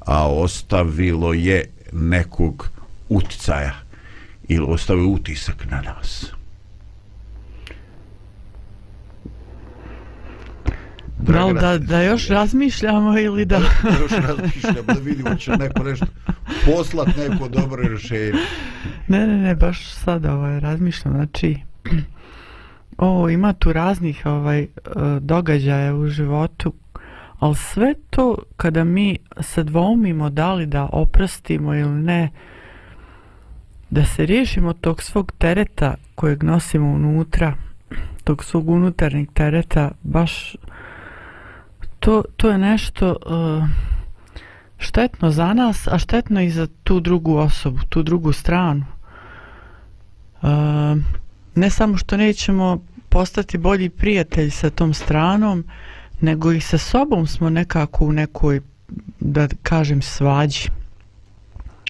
a 0.00 0.28
ostavilo 0.32 1.32
je 1.32 1.64
nekog 1.92 2.70
uticaja 3.08 3.74
ili 4.48 4.66
ostavio 4.68 5.08
utisak 5.08 5.66
na 5.70 5.82
nas. 5.82 6.32
Da 11.18 11.44
li 11.44 11.54
da, 11.60 11.78
da 11.78 12.02
još 12.02 12.28
razmišljamo 12.28 13.18
ili 13.18 13.44
da... 13.44 13.58
da 13.58 13.98
još 14.00 14.12
razmišljamo, 14.12 14.82
da 14.86 15.00
vidimo 15.02 15.34
će 15.34 15.50
neko 15.50 15.82
nešto 15.82 16.06
poslat 16.66 17.08
neko 17.16 17.48
dobro 17.48 17.82
rješenje. 17.88 18.32
Ne, 19.08 19.26
ne, 19.26 19.36
ne, 19.36 19.54
baš 19.54 19.86
sad 19.86 20.24
ovaj, 20.24 20.60
razmišljam, 20.60 21.14
znači 21.14 21.56
O, 22.98 23.28
ima 23.28 23.52
tu 23.52 23.72
raznih 23.72 24.22
ovaj 24.26 24.62
e, 24.62 24.68
događaja 25.20 25.94
u 25.94 26.06
životu, 26.06 26.72
ali 27.38 27.54
sve 27.54 27.94
to 28.10 28.36
kada 28.56 28.84
mi 28.84 29.18
se 29.40 29.64
dvoumimo 29.64 30.30
da 30.30 30.54
li 30.54 30.66
da 30.66 30.88
oprostimo 30.92 31.74
ili 31.74 32.02
ne, 32.02 32.30
da 33.90 34.04
se 34.04 34.26
riješimo 34.26 34.72
tog 34.72 35.02
svog 35.02 35.32
tereta 35.38 35.94
kojeg 36.14 36.42
nosimo 36.42 36.88
unutra, 36.88 37.54
tog 38.24 38.44
svog 38.44 38.68
unutarnjeg 38.68 39.28
tereta, 39.32 39.90
baš 40.02 40.56
to, 42.00 42.24
to 42.36 42.50
je 42.50 42.58
nešto 42.58 43.16
uh, 43.26 43.68
štetno 44.78 45.30
za 45.30 45.54
nas, 45.54 45.88
a 45.88 45.98
štetno 45.98 46.40
i 46.40 46.50
za 46.50 46.66
tu 46.84 47.00
drugu 47.00 47.36
osobu, 47.36 47.78
tu 47.88 48.02
drugu 48.02 48.32
stranu. 48.32 48.84
Uh, 50.42 50.48
ne 51.54 51.70
samo 51.70 51.96
što 51.96 52.16
nećemo 52.16 52.84
postati 53.08 53.58
bolji 53.58 53.88
prijatelj 53.88 54.50
sa 54.50 54.70
tom 54.70 54.94
stranom, 54.94 55.64
nego 56.20 56.52
i 56.52 56.60
sa 56.60 56.78
sobom 56.78 57.26
smo 57.26 57.50
nekako 57.50 58.04
u 58.04 58.12
nekoj, 58.12 58.60
da 59.20 59.48
kažem, 59.62 60.02
svađi. 60.02 60.68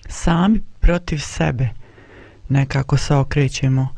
Sami 0.08 0.60
protiv 0.80 1.18
sebe 1.18 1.68
nekako 2.48 2.96
se 2.96 3.14
okrećemo. 3.14 3.88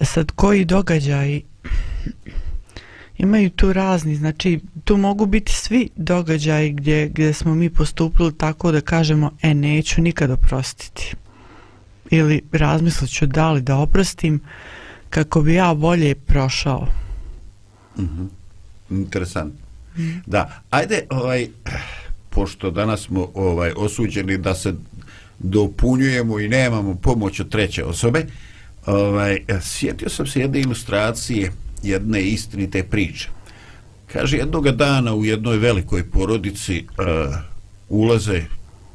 Sad, 0.00 0.30
koji 0.30 0.64
događaj 0.64 1.40
imaju 3.18 3.50
tu 3.50 3.72
razni, 3.72 4.16
znači 4.16 4.60
tu 4.84 4.96
mogu 4.96 5.26
biti 5.26 5.52
svi 5.52 5.88
događaji 5.96 6.72
gdje, 6.72 7.08
gdje 7.08 7.32
smo 7.32 7.54
mi 7.54 7.70
postupili 7.70 8.38
tako 8.38 8.72
da 8.72 8.80
kažemo, 8.80 9.30
e, 9.42 9.54
neću 9.54 10.02
nikad 10.02 10.30
oprostiti. 10.30 11.14
Ili 12.10 12.42
razmislit 12.52 13.10
ću 13.10 13.26
da 13.26 13.52
li 13.52 13.60
da 13.60 13.76
oprostim, 13.76 14.40
kako 15.10 15.42
bi 15.42 15.54
ja 15.54 15.74
bolje 15.74 16.14
prošao. 16.14 16.88
Mm 17.98 18.02
-hmm. 18.02 18.28
Interesant. 18.90 19.54
Mm. 19.96 20.10
Da, 20.26 20.62
ajde, 20.70 21.06
ovaj, 21.10 21.48
pošto 22.30 22.70
danas 22.70 23.00
smo 23.00 23.30
ovaj 23.34 23.72
osuđeni 23.76 24.38
da 24.38 24.54
se 24.54 24.74
dopunjujemo 25.38 26.40
i 26.40 26.48
nemamo 26.48 26.94
pomoć 26.94 27.40
od 27.40 27.48
treće 27.48 27.84
osobe, 27.84 28.26
ovaj, 28.86 29.38
sjetio 29.60 30.08
sam 30.08 30.26
se 30.26 30.40
jedne 30.40 30.60
ilustracije 30.60 31.52
jedne 31.82 32.22
istinite 32.22 32.82
priče. 32.82 33.28
Kaže, 34.12 34.36
jednog 34.36 34.70
dana 34.70 35.14
u 35.14 35.24
jednoj 35.24 35.56
velikoj 35.56 36.10
porodici 36.10 36.84
uh, 36.88 37.34
ulaze 37.88 38.42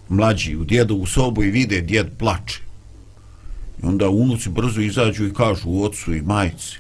mlađi 0.10 0.56
u 0.56 0.64
djedovu 0.64 1.06
sobu 1.06 1.44
i 1.44 1.52
vide 1.52 1.82
djed 1.82 2.08
plače. 2.18 2.60
I 3.84 3.86
onda 3.86 4.10
unuci 4.10 4.50
brzo 4.50 4.82
izađu 4.82 5.28
i 5.28 5.34
kažu 5.34 5.84
ocu 5.84 6.14
i 6.14 6.22
majci. 6.22 6.80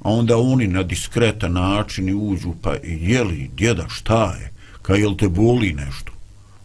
A 0.00 0.10
onda 0.10 0.36
oni 0.36 0.66
na 0.66 0.82
diskretan 0.82 1.52
način 1.52 2.30
uđu, 2.30 2.54
pa 2.62 2.74
jeli, 2.82 3.50
djeda, 3.56 3.88
šta 3.88 4.36
je? 4.40 4.52
Kaj, 4.82 5.00
jel 5.00 5.16
te 5.16 5.28
boli 5.28 5.72
nešto? 5.72 6.12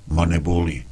Ma 0.08 0.26
ne 0.26 0.40
boli. 0.40 0.84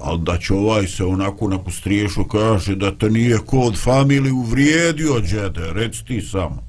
Ali 0.00 0.20
da 0.20 0.38
će 0.38 0.54
ovaj 0.54 0.86
se 0.86 1.04
onako 1.04 1.48
na 1.48 1.58
kustriješu 1.58 2.24
kaže 2.24 2.76
da 2.76 2.98
te 2.98 3.10
nije 3.10 3.38
kod 3.38 3.78
familije 3.78 4.32
uvrijedio, 4.32 5.20
djede, 5.20 5.72
rec 5.72 6.02
ti 6.02 6.20
samo. 6.20 6.62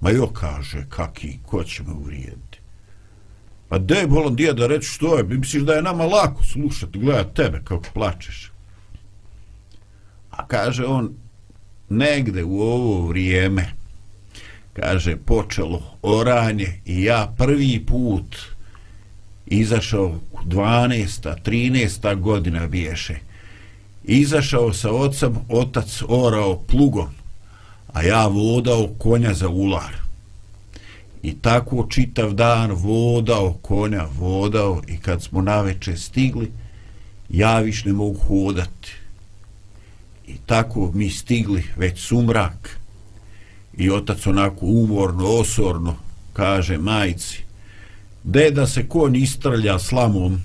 Ma 0.00 0.10
jo 0.10 0.26
kaže, 0.26 0.86
kaki, 0.88 1.38
ko 1.46 1.64
će 1.64 1.82
me 1.82 1.92
uvrijediti? 1.92 2.58
Pa 3.68 3.78
dej 3.78 4.06
bolan 4.06 4.36
djeda, 4.36 4.66
reći 4.66 4.88
što 4.88 5.16
je, 5.16 5.22
misliš 5.24 5.62
da 5.62 5.74
je 5.74 5.82
nama 5.82 6.04
lako 6.04 6.44
slušati, 6.44 6.98
gledat 6.98 7.34
tebe 7.34 7.60
kako 7.64 7.84
plačeš 7.94 8.49
kaže 10.48 10.84
on 10.84 11.14
negde 11.88 12.44
u 12.44 12.60
ovo 12.60 13.06
vrijeme 13.06 13.72
kaže 14.72 15.16
počelo 15.16 15.82
oranje 16.02 16.80
i 16.86 17.04
ja 17.04 17.34
prvi 17.38 17.84
put 17.86 18.36
izašao 19.46 20.18
12. 20.44 21.34
13. 21.44 22.20
godina 22.20 22.66
biješe 22.66 23.18
izašao 24.04 24.72
sa 24.72 24.90
ocem 24.90 25.36
otac 25.48 26.02
orao 26.08 26.58
plugom 26.66 27.08
a 27.92 28.02
ja 28.02 28.26
vodao 28.26 28.88
konja 28.98 29.34
za 29.34 29.48
ular 29.48 29.94
i 31.22 31.34
tako 31.34 31.86
čitav 31.88 32.32
dan 32.32 32.72
vodao 32.72 33.52
konja 33.52 34.06
vodao 34.18 34.82
i 34.88 34.96
kad 34.98 35.22
smo 35.22 35.42
naveče 35.42 35.96
stigli 35.96 36.50
ja 37.28 37.58
viš 37.58 37.84
ne 37.84 37.92
mogu 37.92 38.18
hodati 38.18 38.99
I 40.30 40.34
tako 40.46 40.90
mi 40.94 41.10
stigli 41.10 41.64
već 41.76 42.00
sumrak 42.00 42.80
i 43.76 43.90
otac 43.90 44.26
onako 44.26 44.66
umorno, 44.66 45.26
osorno 45.26 45.96
kaže 46.32 46.78
majci 46.78 47.42
de 48.24 48.50
da 48.50 48.66
se 48.66 48.88
konj 48.88 49.16
istrlja 49.16 49.78
slamom 49.78 50.40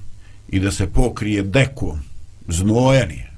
i 0.49 0.59
da 0.59 0.71
se 0.71 0.87
pokrije 0.87 1.43
dekom, 1.43 1.99
znojan 2.47 3.11
je. 3.11 3.31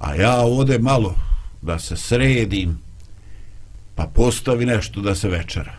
A 0.00 0.14
ja 0.14 0.40
ode 0.40 0.78
malo 0.78 1.14
da 1.62 1.78
se 1.78 1.96
sredim 1.96 2.78
pa 3.94 4.06
postavi 4.14 4.66
nešto 4.66 5.00
da 5.00 5.14
se 5.14 5.28
večera. 5.28 5.74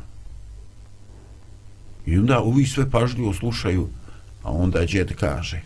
I 2.06 2.18
onda 2.18 2.40
ovi 2.40 2.66
sve 2.66 2.90
pažljivo 2.90 3.34
slušaju, 3.34 3.90
a 4.44 4.52
onda 4.52 4.86
djed 4.86 5.16
kaže 5.16 5.62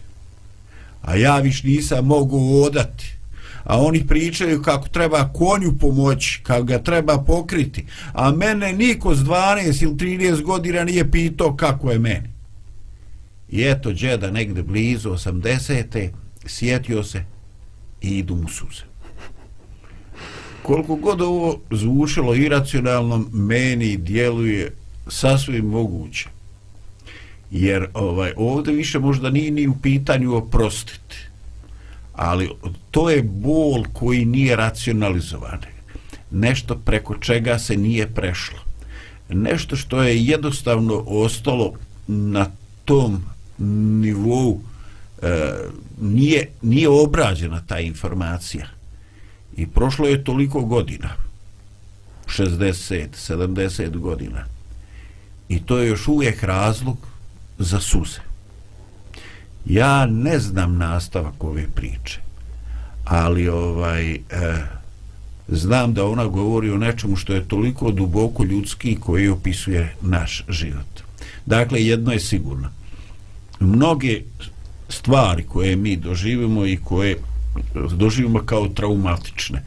a 1.06 1.16
ja 1.16 1.40
viš 1.40 1.64
nisam 1.64 2.06
mogu 2.06 2.64
odati 2.64 3.16
a 3.66 3.82
oni 3.82 4.08
pričaju 4.08 4.62
kako 4.62 4.88
treba 4.88 5.30
konju 5.34 5.78
pomoći, 5.80 6.40
kako 6.44 6.64
ga 6.64 6.84
treba 6.84 7.18
pokriti, 7.18 7.86
a 8.14 8.32
mene 8.32 8.74
niko 8.74 9.16
s 9.16 9.20
12 9.20 9.84
ili 9.84 9.94
13 9.94 10.42
godina 10.42 10.84
nije 10.84 11.12
pitao 11.12 11.56
kako 11.56 11.92
je 11.92 12.00
meni. 12.00 12.30
I 13.50 13.64
eto, 13.64 13.92
džeda 13.92 14.32
negde 14.32 14.64
blizu 14.64 15.10
80. 15.10 16.10
sjetio 16.46 17.04
se, 17.04 17.24
i 18.02 18.18
idu 18.18 18.36
mu 18.36 18.50
suze. 18.50 18.84
Koliko 20.64 20.96
god 20.96 21.22
ovo 21.22 21.60
zvučilo 21.72 22.36
iracionalno, 22.36 23.26
meni 23.34 23.98
djeluje 23.98 24.74
sasvim 25.08 25.66
moguće. 25.66 26.30
Jer 27.52 27.88
ovaj 27.94 28.34
ovdje 28.38 28.74
više 28.74 29.00
možda 29.00 29.30
nije 29.30 29.52
ni 29.52 29.68
u 29.68 29.76
pitanju 29.82 30.36
oprostiti. 30.36 31.25
Ali 32.16 32.50
to 32.92 33.10
je 33.10 33.24
bol 33.24 33.84
koji 33.94 34.26
nije 34.26 34.56
racionalizovan. 34.56 35.60
Nešto 36.32 36.76
preko 36.76 37.18
čega 37.18 37.60
se 37.60 37.78
nije 37.78 38.08
prešlo. 38.08 38.60
Nešto 39.30 39.76
što 39.76 40.04
je 40.04 40.26
jednostavno 40.26 41.04
ostalo 41.08 41.74
na 42.08 42.48
tom 42.86 43.24
nivou 44.02 44.62
e, 45.22 45.54
nije, 46.02 46.50
nije 46.62 46.90
obrađena 46.90 47.62
ta 47.68 47.80
informacija. 47.80 48.68
I 49.58 49.68
prošlo 49.68 50.08
je 50.08 50.24
toliko 50.24 50.62
godina. 50.62 51.10
60, 52.26 53.08
70 53.14 53.98
godina. 53.98 54.46
I 55.50 55.60
to 55.60 55.78
je 55.78 55.88
još 55.88 56.08
uvijek 56.08 56.44
razlog 56.44 56.98
za 57.58 57.80
suze. 57.80 58.20
Ja 59.66 60.06
ne 60.06 60.40
znam 60.40 60.78
nastavak 60.78 61.44
ove 61.44 61.68
priče, 61.76 62.20
ali 63.06 63.48
ovaj 63.48 64.14
e, 64.14 64.20
znam 65.48 65.94
da 65.94 66.06
ona 66.06 66.26
govori 66.26 66.72
o 66.72 66.78
nečemu 66.78 67.16
što 67.16 67.34
je 67.34 67.48
toliko 67.48 67.92
duboko 67.92 68.44
ljudski 68.44 68.98
koji 69.00 69.30
opisuje 69.30 69.96
naš 70.02 70.46
život. 70.50 71.02
Dakle, 71.46 71.84
jedno 71.84 72.12
je 72.12 72.20
sigurno. 72.20 72.70
Mnoge 73.60 74.22
stvari 74.90 75.44
koje 75.44 75.76
mi 75.76 75.96
doživimo 75.96 76.66
i 76.66 76.78
koje 76.78 77.18
doživimo 77.98 78.40
kao 78.46 78.68
traumatične 78.68 79.64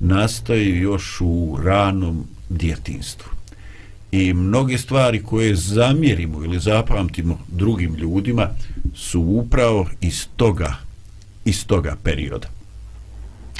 nastaju 0.00 0.82
još 0.82 1.20
u 1.20 1.58
ranom 1.64 2.24
djetinstvu 2.48 3.39
i 4.12 4.32
mnoge 4.32 4.78
stvari 4.78 5.22
koje 5.22 5.54
zamjerimo 5.54 6.44
ili 6.44 6.58
zapamtimo 6.58 7.38
drugim 7.48 7.94
ljudima 7.94 8.48
su 8.94 9.20
upravo 9.20 9.88
iz 10.00 10.26
toga 10.36 10.76
iz 11.44 11.66
toga 11.66 11.96
perioda. 12.02 12.48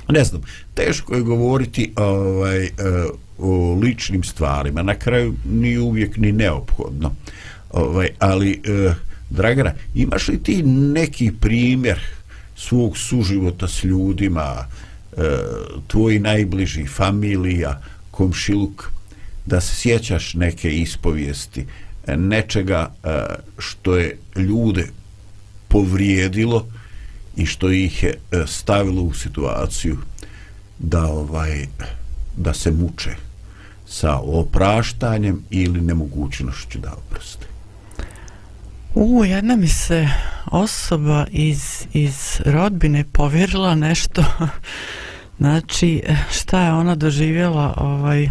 Ne 0.09 0.25
znam, 0.25 0.43
teško 0.75 1.15
je 1.15 1.23
govoriti 1.23 1.93
ovaj, 1.97 2.65
e, 2.65 2.71
o 3.39 3.79
ličnim 3.83 4.25
stvarima. 4.25 4.83
Na 4.83 4.95
kraju 4.95 5.35
ni 5.51 5.79
uvijek 5.79 6.17
ni 6.17 6.33
neophodno. 6.33 7.15
Ovaj, 7.71 8.09
ali 8.19 8.61
eh, 8.65 8.95
Dragana, 9.31 9.73
imaš 9.95 10.29
li 10.29 10.43
ti 10.43 10.63
neki 10.63 11.33
primjer 11.41 12.01
svog 12.57 12.99
suživota 12.99 13.69
s 13.69 13.85
ljudima 13.85 14.67
eh, 15.17 15.23
tvoji 15.87 16.19
najbliži 16.19 16.87
familija, 16.87 17.81
komšiluk? 18.11 18.93
Da 19.47 19.61
se 19.61 19.77
sjećaš 19.77 20.35
neke 20.35 20.71
ispovijesti 20.71 21.67
e, 22.07 22.17
nečega 22.17 22.93
e, 23.05 23.25
što 23.59 23.97
je 23.97 24.19
ljude 24.37 24.87
povrijedilo 25.69 26.67
i 27.37 27.47
što 27.47 27.71
ih 27.71 28.03
je 28.03 28.11
e, 28.33 28.45
stavilo 28.47 29.03
u 29.03 29.15
situaciju 29.15 29.97
da 30.79 31.07
ovaj 31.07 31.67
da 32.37 32.55
se 32.55 32.71
muče 32.71 33.11
sa 33.87 34.17
opraštanjem 34.17 35.43
ili 35.51 35.81
nemogućnošću 35.81 36.79
da 36.79 36.93
oproste. 36.93 37.47
U, 38.95 39.25
jedna 39.25 39.57
mi 39.57 39.69
se 39.69 40.09
osoba 40.47 41.27
iz, 41.31 41.87
iz 41.93 42.41
rodbine 42.45 43.05
povjerila 43.13 43.75
nešto 43.75 44.25
znači 45.39 46.03
šta 46.31 46.63
je 46.63 46.73
ona 46.73 46.95
doživjela 46.95 47.75
ovaj, 47.77 48.29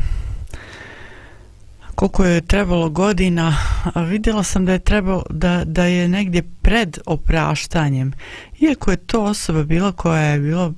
koliko 2.00 2.26
je 2.26 2.42
trebalo 2.42 2.90
godina, 2.90 3.56
a 3.94 4.02
vidjela 4.02 4.44
sam 4.44 4.66
da 4.66 4.72
je 4.72 4.80
trebalo 4.80 5.24
da, 5.30 5.64
da 5.66 5.84
je 5.84 6.08
negdje 6.08 6.44
pred 6.62 6.98
opraštanjem. 7.06 8.14
Iako 8.60 8.92
je 8.92 8.98
to 8.98 9.24
osoba 9.24 9.64
bila 9.64 9.92
koja 9.92 10.22
je 10.22 10.40
bila 10.40 10.74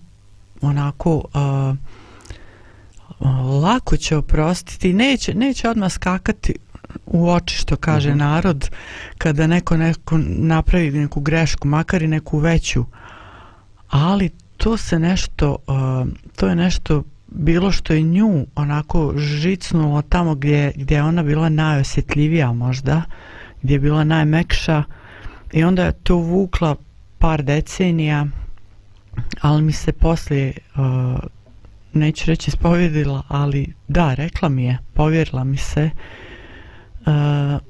onako 0.61 1.15
uh, 1.15 1.75
lako 3.63 3.97
će 3.97 4.17
oprostiti, 4.17 4.93
neće, 4.93 5.33
neće 5.33 5.69
odmah 5.69 5.91
skakati 5.91 6.55
u 7.05 7.29
oči 7.29 7.55
što 7.55 7.75
kaže 7.75 8.09
uh 8.09 8.15
mhm. 8.15 8.23
-huh. 8.23 8.29
narod 8.29 8.69
kada 9.17 9.47
neko, 9.47 9.77
neko 9.77 10.17
napravi 10.27 10.91
neku 10.91 11.19
grešku, 11.19 11.67
makar 11.67 12.01
i 12.01 12.07
neku 12.07 12.37
veću. 12.37 12.85
Ali 13.89 14.29
to 14.57 14.77
se 14.77 14.99
nešto, 14.99 15.57
uh, 15.67 16.07
to 16.35 16.47
je 16.47 16.55
nešto 16.55 17.03
bilo 17.31 17.71
što 17.71 17.93
je 17.93 18.01
nju 18.01 18.45
onako 18.55 19.13
žicnulo 19.17 20.01
tamo 20.01 20.35
gdje, 20.35 20.71
gdje 20.75 20.95
je 20.95 21.03
ona 21.03 21.23
bila 21.23 21.49
najosjetljivija 21.49 22.53
možda, 22.53 23.01
gdje 23.61 23.75
je 23.75 23.79
bila 23.79 24.03
najmekša 24.03 24.83
i 25.51 25.63
onda 25.63 25.85
je 25.85 25.91
to 25.91 26.15
vukla 26.15 26.75
par 27.17 27.43
decenija, 27.43 28.25
ali 29.41 29.61
mi 29.61 29.71
se 29.71 29.91
poslije, 29.91 30.53
uh, 30.75 31.19
neću 31.93 32.25
reći 32.27 32.51
spovjedila, 32.51 33.23
ali 33.27 33.73
da, 33.87 34.13
rekla 34.13 34.49
mi 34.49 34.63
je, 34.63 34.77
povjerila 34.93 35.43
mi 35.43 35.57
se 35.57 35.89
uh, 36.99 37.61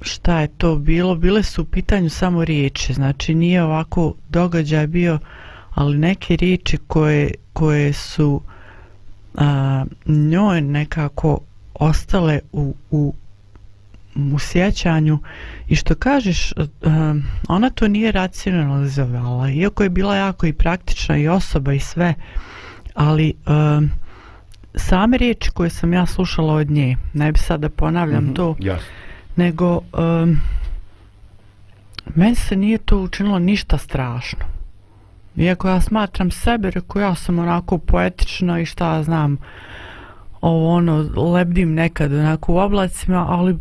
šta 0.00 0.40
je 0.40 0.48
to 0.48 0.76
bilo, 0.76 1.14
bile 1.14 1.42
su 1.42 1.62
u 1.62 1.64
pitanju 1.64 2.10
samo 2.10 2.44
riječi, 2.44 2.92
znači 2.92 3.34
nije 3.34 3.62
ovako 3.62 4.14
događaj 4.28 4.86
bio, 4.86 5.18
ali 5.70 5.98
neke 5.98 6.36
riječi 6.36 6.78
koje, 6.86 7.34
koje 7.52 7.92
su 7.92 8.34
uh, 8.34 8.53
a, 9.34 9.84
njoj 10.06 10.60
nekako 10.60 11.38
ostale 11.74 12.40
u, 12.52 12.74
u, 12.90 13.14
u 14.14 14.38
sjećanju 14.38 15.18
i 15.68 15.76
što 15.76 15.94
kažeš 15.94 16.52
a, 16.52 17.14
ona 17.48 17.70
to 17.70 17.88
nije 17.88 18.12
racionalizovala 18.12 19.50
iako 19.50 19.82
je 19.82 19.88
bila 19.88 20.16
jako 20.16 20.46
i 20.46 20.52
praktična 20.52 21.16
i 21.16 21.28
osoba 21.28 21.72
i 21.72 21.80
sve 21.80 22.14
ali 22.94 23.34
a, 23.46 23.80
same 24.74 25.18
riječi 25.18 25.50
koje 25.50 25.70
sam 25.70 25.92
ja 25.92 26.06
slušala 26.06 26.54
od 26.54 26.70
nje 26.70 26.96
ne 27.12 27.32
bi 27.32 27.38
sad 27.38 27.60
da 27.60 27.68
ponavljam 27.68 28.24
mm 28.24 28.28
-hmm, 28.28 28.36
to 28.36 28.54
yes. 28.58 28.80
nego 29.36 29.80
a, 29.92 30.26
meni 32.14 32.34
se 32.34 32.56
nije 32.56 32.78
to 32.78 32.98
učinilo 32.98 33.38
ništa 33.38 33.78
strašno 33.78 34.53
Iako 35.36 35.68
ja 35.68 35.80
smatram 35.80 36.30
sebe, 36.30 36.70
reko 36.70 37.00
ja 37.00 37.14
sam 37.14 37.38
onako 37.38 37.78
poetična 37.78 38.60
i 38.60 38.66
šta 38.66 39.02
znam, 39.02 39.36
ovo 40.40 40.74
ono, 40.74 41.10
lebdim 41.32 41.74
nekad 41.74 42.12
onako 42.12 42.52
u 42.52 42.58
oblacima, 42.58 43.26
ali 43.28 43.58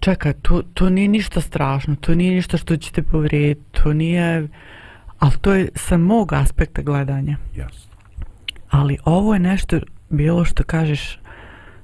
čekaj, 0.00 0.32
to, 0.32 0.62
to 0.74 0.90
nije 0.90 1.08
ništa 1.08 1.40
strašno, 1.40 1.96
to 1.96 2.14
nije 2.14 2.34
ništa 2.34 2.56
što 2.56 2.76
ćete 2.76 3.02
povrijediti, 3.02 3.82
to 3.82 3.92
nije, 3.92 4.48
ali 5.18 5.32
to 5.40 5.52
je 5.54 5.68
sa 5.74 5.96
mog 5.96 6.32
aspekta 6.32 6.82
gledanja. 6.82 7.36
Jasno. 7.56 7.90
Ali 8.70 8.98
ovo 9.04 9.34
je 9.34 9.40
nešto 9.40 9.78
bilo 10.08 10.44
što 10.44 10.64
kažeš, 10.64 11.18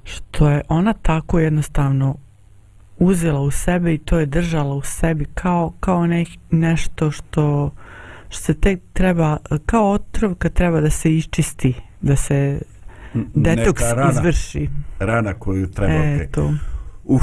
što 0.04 0.48
je 0.48 0.62
ona 0.68 0.92
tako 0.92 1.38
jednostavno 1.38 2.16
uzela 2.98 3.40
u 3.40 3.50
sebe 3.50 3.94
i 3.94 3.98
to 3.98 4.18
je 4.18 4.26
držala 4.26 4.74
u 4.74 4.82
sebi 4.82 5.24
kao, 5.34 5.72
kao 5.80 6.06
ne, 6.06 6.24
nešto 6.50 7.10
što 7.10 7.70
što 8.28 8.42
se 8.42 8.54
tek 8.54 8.80
treba, 8.92 9.36
kao 9.66 9.90
otrov 9.90 10.34
kad 10.34 10.52
treba 10.52 10.80
da 10.80 10.90
se 10.90 11.16
iščisti, 11.16 11.74
da 12.00 12.16
se 12.16 12.60
detoks 13.34 13.82
rana, 13.82 14.10
izvrši. 14.10 14.68
Rana 14.98 15.34
koju 15.34 15.70
treba. 15.70 16.04
E, 16.04 16.28
to. 16.32 16.54
Uf, 17.04 17.22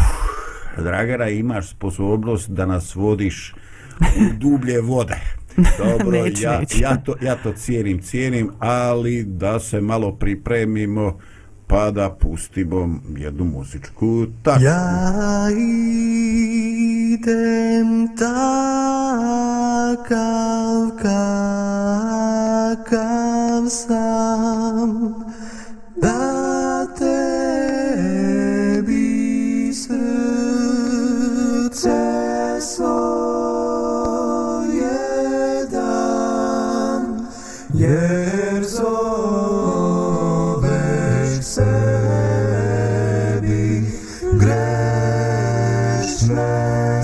Dragara, 0.78 1.30
imaš 1.30 1.70
sposobnost 1.70 2.50
da 2.50 2.66
nas 2.66 2.96
vodiš 2.96 3.54
u 4.02 4.38
dublje 4.38 4.82
vode. 4.82 5.20
Dobro, 5.78 6.12
neću, 6.12 6.44
ja, 6.44 6.60
neću. 6.60 6.82
ja, 6.82 6.98
to, 6.98 7.16
ja 7.22 7.36
to 7.36 7.54
cijenim, 7.54 8.02
cijenim, 8.02 8.52
ali 8.60 9.24
da 9.24 9.60
se 9.60 9.82
malo 9.82 10.12
pripremimo 10.12 11.20
pa 11.74 11.92
da 11.92 12.10
pustimo 12.10 13.00
jednu 13.18 13.46
muzičku 13.46 14.26
takvu. 14.44 14.64
Ja 14.64 15.50
idem 17.10 18.08
takav 18.18 19.18
kakav 22.62 23.70
sam 23.70 25.14
da 26.02 26.88
tebi 26.98 28.14
srce 29.74 30.30
svoje 32.62 33.33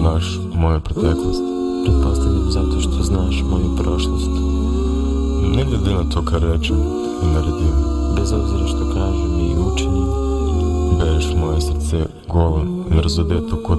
jer 0.07 0.21
poznaš 0.21 0.39
moju 0.55 0.81
preteklost. 0.81 1.43
Pretpostavljam 1.85 2.51
zato 2.51 2.81
što 2.81 3.03
znaš 3.03 3.43
moju 3.51 3.77
prošlost. 3.77 4.31
Ne 5.57 5.65
gledi 5.65 5.95
na 5.95 6.11
to 6.11 6.25
kad 6.25 6.43
rečem 6.43 6.77
i 7.23 7.27
naredim. 7.27 7.75
Bez 8.17 8.33
obzira 8.33 8.67
što 8.67 8.95
kažem 8.95 9.41
i 9.41 9.57
učinim, 9.73 10.07
Bereš 10.99 11.27
moje 11.41 11.61
srce 11.61 12.07
golo, 12.29 12.61
mrzodeto 12.97 13.57
kod 13.63 13.79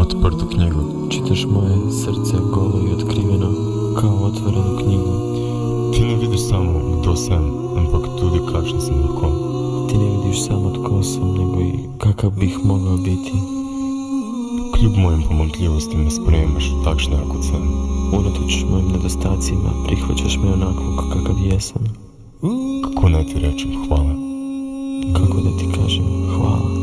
otprtu 0.00 0.46
knjigu. 0.54 1.08
čitaš 1.10 1.46
moje 1.46 1.92
srce 1.92 2.36
golo 2.54 2.78
i 2.88 2.94
otkriveno 2.94 3.50
kao 4.00 4.16
otvorenu 4.24 4.78
knjigu. 4.82 5.12
Ti 5.92 6.04
ne 6.04 6.16
vidiš 6.16 6.40
samo 6.48 6.80
kdo 7.00 7.16
sam, 7.16 7.44
ampak 7.78 8.02
tudi 8.20 8.38
kakšen 8.52 8.80
sam 8.80 9.00
lahko. 9.00 9.26
Ti 9.88 9.98
ne 9.98 10.10
vidiš 10.10 10.46
samo 10.46 10.70
tko 10.70 11.02
sam, 11.02 11.28
nego 11.28 11.60
i 11.60 11.72
kakav 11.98 12.30
bih 12.30 12.56
biti. 12.56 12.68
Kljub 14.92 15.02
mojim 15.04 15.22
pomogljivostima 15.22 16.10
spremaš 16.10 16.64
takšne 16.84 17.16
ako 17.16 17.42
sam. 17.42 17.62
Unatoč 18.12 18.64
mojim 18.70 18.88
nedostacima, 18.88 19.70
prihvaćaš 19.86 20.36
me 20.36 20.52
onako 20.52 21.08
kakav 21.12 21.36
jesam. 21.38 21.82
Kako 22.84 23.08
ne 23.08 23.24
ti 23.24 23.34
rečem 23.38 23.70
hvala. 23.88 24.14
Kako 25.12 25.40
da 25.40 25.58
ti 25.58 25.66
kažem 25.80 26.04
hvala. 26.36 26.81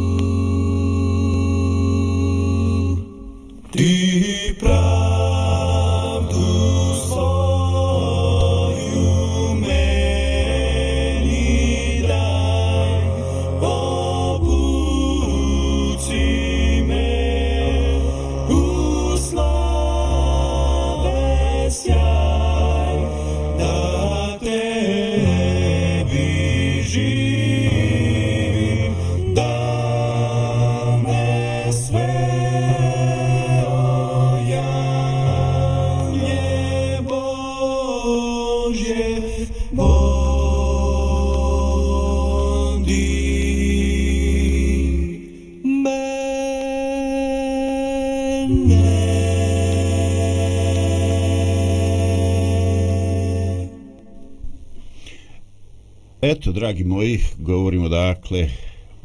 Dragi 56.69 56.83
moji, 56.83 57.19
govorimo 57.37 57.89
dakle 57.89 58.49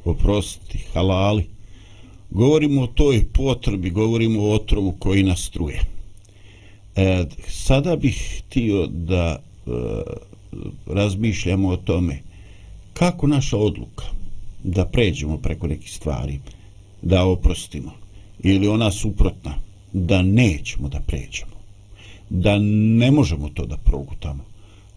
o 0.05 0.15
prosti, 0.15 0.79
halali. 0.93 1.47
Govorimo 2.31 2.83
o 2.83 2.87
toj 2.87 3.25
potrebi, 3.33 3.91
govorimo 3.91 4.43
o 4.43 4.55
otrovu 4.55 4.93
koji 4.99 5.23
nas 5.23 5.51
truje. 5.51 5.81
E, 6.97 7.25
sada 7.49 7.97
bih 7.97 8.43
htio 8.47 8.87
da 8.87 9.39
e, 9.67 9.71
razmišljamo 10.87 11.69
o 11.69 11.77
tome 11.77 12.19
kako 12.93 13.27
naša 13.27 13.57
odluka 13.57 14.05
da 14.63 14.85
pređemo 14.85 15.39
preko 15.39 15.67
nekih 15.67 15.93
stvari, 15.93 16.39
da 17.03 17.25
oprostimo, 17.25 17.93
ili 18.43 18.69
ona 18.69 18.91
suprotna, 18.93 19.55
da 19.93 20.23
nećemo 20.23 20.89
da 20.89 21.01
pređemo, 21.01 21.57
da 22.31 22.59
ne 22.99 23.11
možemo 23.11 23.49
to 23.49 23.67
da 23.67 23.77
progutamo, 23.77 24.45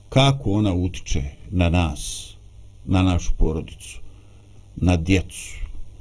kako 0.10 0.52
ona 0.52 0.74
utiče 0.74 1.24
na 1.52 1.70
nas, 1.70 2.37
na 2.88 3.04
našu 3.04 3.32
porodicu, 3.38 4.00
na 4.76 4.98
djecu, 4.98 5.56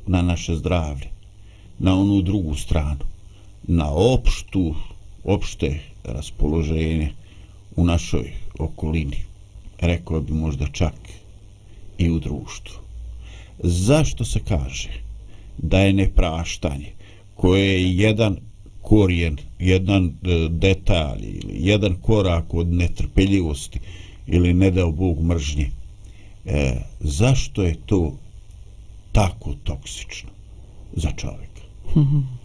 na 0.07 0.23
naše 0.23 0.57
zdravlje, 0.57 1.09
na 1.79 1.99
onu 1.99 2.23
drugu 2.23 2.55
stranu, 2.55 3.05
na 3.63 3.91
opštu, 3.91 4.75
opšte 5.25 5.81
raspoloženje 6.05 7.13
u 7.77 7.85
našoj 7.85 8.33
okolini, 8.59 9.19
rekao 9.81 10.21
bi 10.21 10.33
možda 10.33 10.67
čak 10.73 10.95
i 11.99 12.11
u 12.11 12.19
društvu. 12.19 12.77
Zašto 13.63 14.25
se 14.25 14.41
kaže 14.49 14.91
da 15.59 15.81
je 15.81 15.93
nepraštanje 15.93 16.93
koje 17.35 17.67
je 17.67 17.97
jedan 17.97 18.37
korijen, 18.83 19.37
jedan 19.59 20.05
e, 20.07 20.49
detalj 20.51 21.23
ili 21.23 21.55
jedan 21.59 21.95
korak 22.03 22.55
od 22.55 22.69
netrpeljivosti 22.69 23.81
ili 24.27 24.55
ne 24.55 24.71
dao 24.71 24.93
Bog 24.93 25.23
mržnje, 25.23 25.71
e, 26.47 26.77
zašto 27.01 27.63
je 27.63 27.77
to 27.87 28.13
tako 29.13 29.55
toksično 29.65 30.31
za 30.93 31.11
čovjeka? 31.17 31.63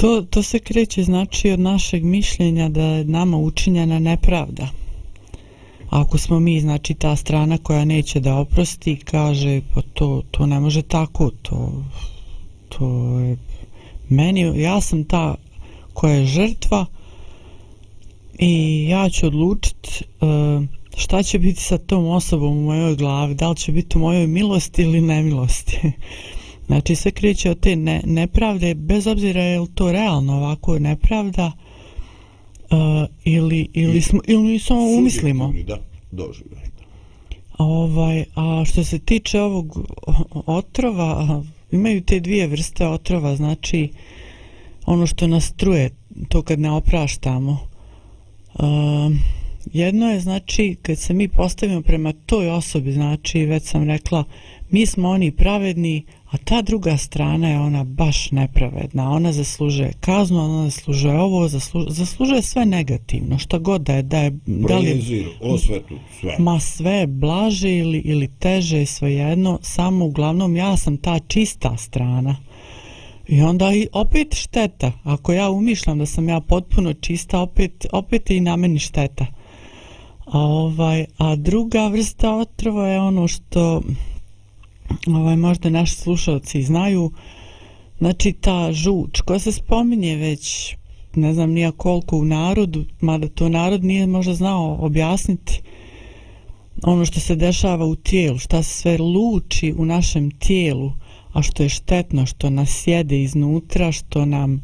To, 0.00 0.22
to 0.30 0.42
se 0.42 0.58
kreće 0.58 1.02
znači 1.02 1.50
od 1.50 1.60
našeg 1.60 2.04
mišljenja 2.04 2.68
da 2.68 2.82
je 2.82 3.04
nama 3.04 3.36
učinjena 3.36 3.98
nepravda. 3.98 4.68
Ako 5.90 6.18
smo 6.18 6.40
mi, 6.40 6.60
znači 6.60 6.94
ta 6.94 7.16
strana 7.16 7.58
koja 7.58 7.84
neće 7.84 8.20
da 8.20 8.36
oprosti, 8.36 8.96
kaže 8.96 9.60
pa 9.74 9.82
to, 9.94 10.22
to 10.30 10.46
ne 10.46 10.60
može 10.60 10.82
tako, 10.82 11.30
to, 11.42 11.84
to 12.68 13.18
je 13.18 13.36
meni, 14.08 14.62
ja 14.62 14.80
sam 14.80 15.04
ta 15.04 15.34
koja 15.92 16.14
je 16.14 16.26
žrtva 16.26 16.86
i 18.38 18.84
ja 18.88 19.10
ću 19.10 19.26
odlučiti 19.26 20.04
uh, 20.20 20.28
e, 20.30 20.79
šta 20.96 21.22
će 21.22 21.38
biti 21.38 21.60
sa 21.60 21.78
tom 21.78 22.06
osobom 22.06 22.58
u 22.58 22.64
mojoj 22.64 22.96
glavi, 22.96 23.34
da 23.34 23.48
li 23.48 23.56
će 23.56 23.72
biti 23.72 23.98
u 23.98 24.00
mojoj 24.00 24.26
milosti 24.26 24.82
ili 24.82 25.00
nemilosti. 25.00 25.78
Znači 26.66 26.94
sve 26.94 27.10
kreće 27.10 27.50
od 27.50 27.60
te 27.60 27.76
ne, 27.76 28.02
nepravde, 28.04 28.74
bez 28.74 29.06
obzira 29.06 29.42
je 29.42 29.60
li 29.60 29.68
to 29.74 29.92
realno 29.92 30.36
ovako 30.36 30.78
nepravda 30.78 31.52
uh, 32.70 32.78
ili, 33.24 33.68
ili, 33.72 34.00
smo, 34.00 34.20
ili 34.26 34.42
mi 34.42 34.58
samo 34.58 34.80
umislimo. 34.80 35.52
Da, 35.66 35.78
doživljaj. 36.10 36.64
Ovaj, 37.58 38.24
a 38.34 38.64
što 38.66 38.84
se 38.84 38.98
tiče 38.98 39.40
ovog 39.40 39.90
otrova, 40.46 41.42
imaju 41.70 42.02
te 42.02 42.20
dvije 42.20 42.46
vrste 42.46 42.86
otrova, 42.86 43.36
znači 43.36 43.88
ono 44.86 45.06
što 45.06 45.26
nas 45.26 45.52
truje, 45.52 45.90
to 46.28 46.42
kad 46.42 46.60
ne 46.60 46.70
opraštamo. 46.70 47.58
Um, 48.58 49.18
jedno 49.72 50.12
je 50.12 50.20
znači 50.20 50.76
kad 50.82 50.98
se 50.98 51.14
mi 51.14 51.28
postavimo 51.28 51.82
prema 51.82 52.12
toj 52.26 52.50
osobi, 52.50 52.92
znači 52.92 53.44
već 53.44 53.62
sam 53.62 53.84
rekla 53.84 54.24
mi 54.70 54.86
smo 54.86 55.08
oni 55.08 55.30
pravedni, 55.30 56.04
a 56.30 56.36
ta 56.36 56.62
druga 56.62 56.96
strana 56.96 57.48
je 57.48 57.58
ona 57.58 57.84
baš 57.84 58.30
nepravedna. 58.30 59.10
Ona 59.10 59.32
zaslužuje 59.32 59.92
kaznu, 60.00 60.44
ona 60.44 60.64
zaslužuje 60.64 61.18
ovo, 61.18 61.48
zaslužuje, 61.48 61.92
zaslužuje 61.94 62.42
sve 62.42 62.66
negativno, 62.66 63.38
što 63.38 63.58
god 63.58 63.82
da 63.82 63.94
je. 63.94 64.02
Da, 64.02 64.18
je, 64.18 64.30
da 64.46 64.78
li, 64.78 65.26
osvetu, 65.40 65.94
sve. 66.20 66.36
ma 66.38 66.60
sve 66.60 67.06
blaže 67.06 67.78
ili, 67.78 67.98
ili 67.98 68.28
teže, 68.38 68.86
svejedno, 68.86 69.58
samo 69.62 70.04
uglavnom 70.04 70.56
ja 70.56 70.76
sam 70.76 70.96
ta 70.96 71.18
čista 71.18 71.76
strana. 71.76 72.36
I 73.28 73.40
onda 73.42 73.72
i 73.74 73.88
opet 73.92 74.34
šteta. 74.34 74.92
Ako 75.02 75.32
ja 75.32 75.50
umišljam 75.50 75.98
da 75.98 76.06
sam 76.06 76.28
ja 76.28 76.40
potpuno 76.40 76.92
čista, 76.92 77.40
opet, 77.40 77.86
opet 77.92 78.30
i 78.30 78.40
na 78.40 78.56
meni 78.56 78.78
šteta. 78.78 79.26
A, 80.32 80.38
ovaj, 80.38 81.06
a 81.18 81.36
druga 81.36 81.88
vrsta 81.88 82.34
otrova 82.36 82.88
je 82.88 83.00
ono 83.00 83.28
što 83.28 83.82
ovaj, 85.06 85.36
možda 85.36 85.70
naši 85.70 85.94
slušalci 85.94 86.62
znaju, 86.62 87.12
znači 87.98 88.32
ta 88.32 88.72
žuč 88.72 89.20
koja 89.20 89.38
se 89.38 89.52
spominje 89.52 90.16
već 90.16 90.76
ne 91.14 91.34
znam 91.34 91.50
nija 91.50 91.72
koliko 91.72 92.16
u 92.16 92.24
narodu, 92.24 92.84
mada 93.00 93.28
to 93.28 93.48
narod 93.48 93.84
nije 93.84 94.06
možda 94.06 94.34
znao 94.34 94.76
objasniti 94.80 95.62
ono 96.82 97.04
što 97.04 97.20
se 97.20 97.36
dešava 97.36 97.86
u 97.86 97.96
tijelu, 97.96 98.38
šta 98.38 98.62
se 98.62 98.80
sve 98.80 98.98
luči 98.98 99.74
u 99.78 99.84
našem 99.84 100.30
tijelu, 100.30 100.92
a 101.32 101.42
što 101.42 101.62
je 101.62 101.68
štetno, 101.68 102.26
što 102.26 102.50
nas 102.50 102.86
jede 102.86 103.22
iznutra, 103.22 103.92
što 103.92 104.24
nam 104.24 104.54
uh, 104.54 104.60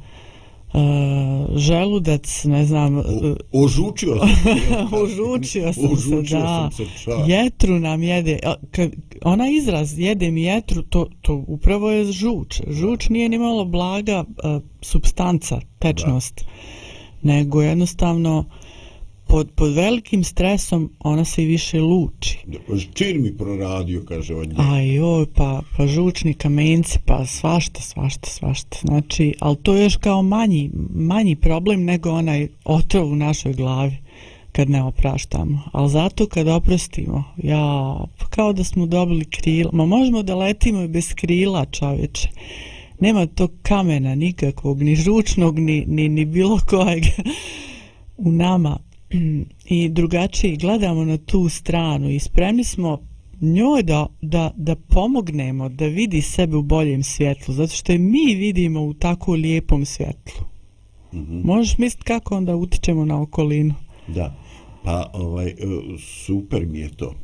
želudac, 1.56 2.44
ne 2.44 2.64
znam, 2.64 2.96
uh, 2.98 3.04
O, 3.52 3.62
ožučio 3.64 4.18
sam. 4.18 4.28
se. 4.28 4.96
Ožučio 4.96 5.72
sam 5.72 5.84
Ožučio 5.92 6.24
se, 6.26 6.36
da. 6.36 6.70
sam 6.72 6.86
se. 6.96 7.10
Jetru 7.32 7.78
nam 7.80 8.02
jede. 8.02 8.38
Ona 9.24 9.48
izraz 9.50 9.98
jede 9.98 10.30
mi 10.30 10.42
jetru, 10.42 10.82
to, 10.82 11.06
to 11.22 11.44
upravo 11.46 11.90
je 11.90 12.12
žuč. 12.12 12.60
Žuč 12.68 13.08
nije 13.08 13.28
ni 13.28 13.38
malo 13.38 13.64
blaga 13.64 14.24
uh, 14.28 14.62
substanca, 14.82 15.60
tečnost, 15.78 16.44
nego 17.22 17.62
jednostavno 17.62 18.44
pod, 19.28 19.50
pod 19.50 19.74
velikim 19.74 20.24
stresom 20.24 20.90
ona 20.98 21.24
se 21.24 21.42
i 21.42 21.46
više 21.46 21.80
luči. 21.80 22.38
Čin 22.94 23.22
mi 23.22 23.36
proradio, 23.36 24.04
kaže 24.08 24.34
od 24.34 24.48
nje. 24.48 24.54
A 24.58 24.80
joj, 24.80 25.26
pa, 25.34 25.62
pa 25.76 25.86
žučni 25.86 26.34
kamenci, 26.34 26.98
pa 27.06 27.26
svašta, 27.26 27.80
svašta, 27.80 28.30
svašta. 28.30 28.78
Znači, 28.84 29.34
ali 29.40 29.56
to 29.56 29.74
je 29.74 29.84
još 29.84 29.96
kao 29.96 30.22
manji, 30.22 30.70
manji 30.94 31.36
problem 31.36 31.84
nego 31.84 32.10
onaj 32.10 32.48
otrov 32.64 33.12
u 33.12 33.16
našoj 33.16 33.52
glavi 33.52 33.96
kad 34.52 34.70
ne 34.70 34.82
opraštamo. 34.82 35.62
Ali 35.72 35.90
zato 35.90 36.26
kad 36.26 36.48
oprostimo, 36.48 37.24
ja, 37.36 37.96
pa 38.18 38.26
kao 38.26 38.52
da 38.52 38.64
smo 38.64 38.86
dobili 38.86 39.24
krila. 39.24 39.70
Ma 39.72 39.86
možemo 39.86 40.22
da 40.22 40.34
letimo 40.34 40.82
i 40.82 40.88
bez 40.88 41.14
krila, 41.14 41.64
čovječe. 41.64 42.28
Nema 43.00 43.26
tog 43.26 43.50
kamena 43.62 44.14
nikakvog, 44.14 44.82
ni 44.82 44.96
žučnog, 44.96 45.58
ni, 45.58 45.84
ni, 45.86 46.08
ni 46.08 46.24
bilo 46.24 46.58
kojeg 46.68 47.04
u 48.16 48.32
nama 48.32 48.85
i 49.76 49.88
drugačije 49.88 50.56
gledamo 50.56 51.04
na 51.04 51.16
tu 51.16 51.48
stranu 51.48 52.10
i 52.10 52.18
spremni 52.18 52.64
smo 52.64 52.98
njoj 53.40 53.82
da, 53.82 54.06
da, 54.22 54.50
da 54.56 54.76
pomognemo 54.76 55.68
da 55.68 55.86
vidi 55.86 56.22
sebe 56.22 56.56
u 56.56 56.62
boljem 56.62 57.02
svjetlu, 57.02 57.54
zato 57.54 57.74
što 57.74 57.92
je 57.92 57.98
mi 57.98 58.34
vidimo 58.34 58.82
u 58.82 58.94
tako 58.94 59.32
lijepom 59.32 59.84
svjetlu. 59.84 60.46
Mm 61.12 61.18
-hmm. 61.18 61.44
Možeš 61.44 61.78
misliti 61.78 62.04
kako 62.04 62.36
onda 62.36 62.56
utičemo 62.56 63.04
na 63.04 63.22
okolinu? 63.22 63.74
Da. 64.08 64.34
Pa 64.84 65.10
ovaj 65.14 65.48
e, 65.48 65.54
super 65.98 66.66
mi 66.66 66.78
je 66.78 66.88
to. 66.96 67.14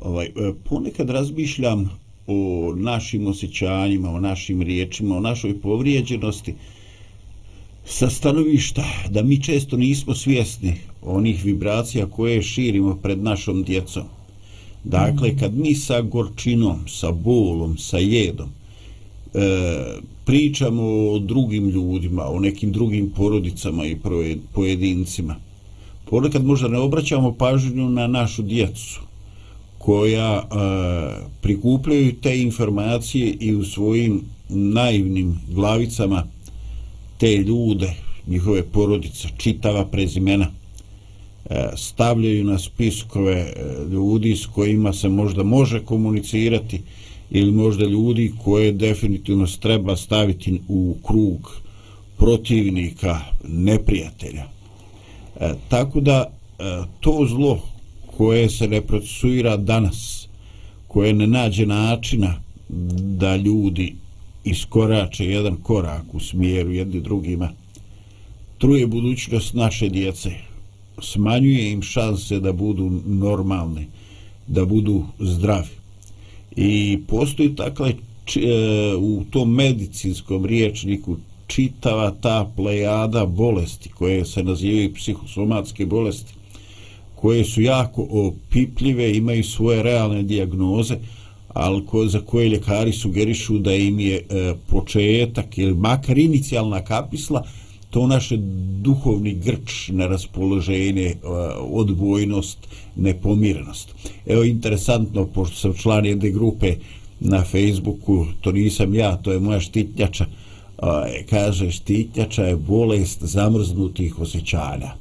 Ovaj 0.00 0.26
e, 0.26 0.30
ponekad 0.64 1.10
razmišljam 1.10 1.90
o 2.26 2.72
našim 2.76 3.26
osjećanjima, 3.26 4.10
o 4.10 4.20
našim 4.20 4.62
riječima, 4.62 5.16
o 5.16 5.20
našoj 5.20 5.60
povrijeđenosti 5.60 6.54
sa 7.84 8.10
stanovišta 8.10 8.84
da 9.10 9.22
mi 9.22 9.42
često 9.42 9.76
nismo 9.76 10.14
svjesni 10.14 10.74
onih 11.02 11.44
vibracija 11.44 12.06
koje 12.06 12.42
širimo 12.42 12.96
pred 13.02 13.22
našom 13.22 13.62
djecom. 13.62 14.02
Dakle, 14.84 15.36
kad 15.36 15.54
mi 15.54 15.74
sa 15.74 16.00
gorčinom, 16.00 16.88
sa 16.88 17.10
bolom, 17.10 17.78
sa 17.78 17.98
jedom 17.98 18.48
e, 18.48 19.40
pričamo 20.24 20.82
o 20.82 21.18
drugim 21.18 21.68
ljudima, 21.68 22.28
o 22.28 22.40
nekim 22.40 22.72
drugim 22.72 23.10
porodicama 23.10 23.86
i 23.86 23.96
pojedincima, 24.52 25.36
ponekad 26.10 26.44
možda 26.44 26.68
ne 26.68 26.78
obraćamo 26.78 27.32
pažnju 27.32 27.88
na 27.88 28.06
našu 28.06 28.42
djecu 28.42 29.00
koja 29.78 30.36
e, 30.36 30.44
prikupljaju 31.40 32.14
te 32.22 32.40
informacije 32.40 33.36
i 33.40 33.54
u 33.54 33.64
svojim 33.64 34.22
naivnim 34.48 35.40
glavicama 35.54 36.26
te 37.18 37.36
ljude, 37.36 37.94
njihove 38.26 38.62
porodice, 38.62 39.28
čitava 39.36 39.84
prezimena, 39.86 40.46
E, 41.50 41.68
stavljaju 41.76 42.44
na 42.44 42.58
spiskove 42.58 43.32
e, 43.32 43.52
ljudi 43.90 44.36
s 44.36 44.46
kojima 44.46 44.92
se 44.92 45.08
možda 45.08 45.42
može 45.42 45.80
komunicirati 45.80 46.80
ili 47.30 47.52
možda 47.52 47.84
ljudi 47.84 48.32
koje 48.44 48.72
definitivno 48.72 49.46
treba 49.60 49.96
staviti 49.96 50.60
u 50.68 50.96
krug 51.06 51.60
protivnika, 52.16 53.20
neprijatelja. 53.48 54.44
E, 55.40 55.52
tako 55.68 56.00
da 56.00 56.24
e, 56.24 56.62
to 57.00 57.26
zlo 57.28 57.62
koje 58.16 58.50
se 58.50 58.68
ne 58.68 58.80
procesuira 58.80 59.56
danas, 59.56 60.28
koje 60.88 61.12
ne 61.12 61.26
nađe 61.26 61.66
načina 61.66 62.34
da 63.18 63.36
ljudi 63.36 63.94
iskorače 64.44 65.26
jedan 65.26 65.56
korak 65.56 66.14
u 66.14 66.20
smjeru 66.20 66.72
jedni 66.72 67.00
drugima, 67.00 67.50
truje 68.58 68.86
budućnost 68.86 69.54
naše 69.54 69.88
djece, 69.88 70.30
smanjuje 71.02 71.72
im 71.72 71.82
šanse 71.82 72.40
da 72.40 72.52
budu 72.52 72.90
normalni, 73.06 73.86
da 74.46 74.64
budu 74.64 75.04
zdravi. 75.18 75.78
I 76.56 76.98
postoji 77.06 77.56
takle 77.56 77.88
e, 77.88 77.94
u 78.96 79.24
tom 79.30 79.54
medicinskom 79.54 80.46
riječniku 80.46 81.16
čitava 81.46 82.10
ta 82.20 82.50
plejada 82.56 83.26
bolesti 83.26 83.88
koje 83.88 84.24
se 84.24 84.42
nazivaju 84.42 84.94
psihosomatske 84.94 85.86
bolesti 85.86 86.32
koje 87.20 87.44
su 87.44 87.62
jako 87.62 88.06
opipljive, 88.10 89.16
imaju 89.16 89.44
svoje 89.44 89.82
realne 89.82 90.22
dijagnoze, 90.22 90.96
ali 91.48 91.86
ko, 91.86 92.06
za 92.06 92.20
koje 92.20 92.48
ljekari 92.48 92.92
sugerišu 92.92 93.58
da 93.58 93.74
im 93.74 94.00
je 94.00 94.16
e, 94.16 94.54
početak 94.66 95.58
ili 95.58 95.74
makar 95.74 96.18
inicijalna 96.18 96.84
kapisla 96.84 97.44
to 97.90 98.06
naše 98.06 98.36
duhovni 98.82 99.34
grč 99.34 99.88
na 99.88 100.06
raspoloženje, 100.06 101.06
e, 101.06 101.16
odbojnost, 101.60 102.58
nepomirenost. 102.96 103.94
Evo, 104.26 104.44
interesantno, 104.44 105.26
pošto 105.26 105.56
sam 105.56 105.74
član 105.74 106.06
jedne 106.06 106.30
grupe 106.30 106.76
na 107.20 107.44
Facebooku, 107.44 108.26
to 108.40 108.52
nisam 108.52 108.94
ja, 108.94 109.16
to 109.16 109.32
je 109.32 109.40
moja 109.40 109.60
štitnjača, 109.60 110.26
kaže, 111.30 111.70
štitnjača 111.70 112.42
je 112.44 112.56
bolest 112.56 113.22
zamrznutih 113.22 114.18
osjećanja. 114.18 114.94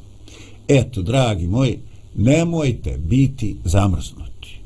Eto, 0.68 1.02
dragi 1.02 1.48
moji, 1.48 1.80
nemojte 2.16 2.98
biti 2.98 3.56
zamrznuti. 3.64 4.60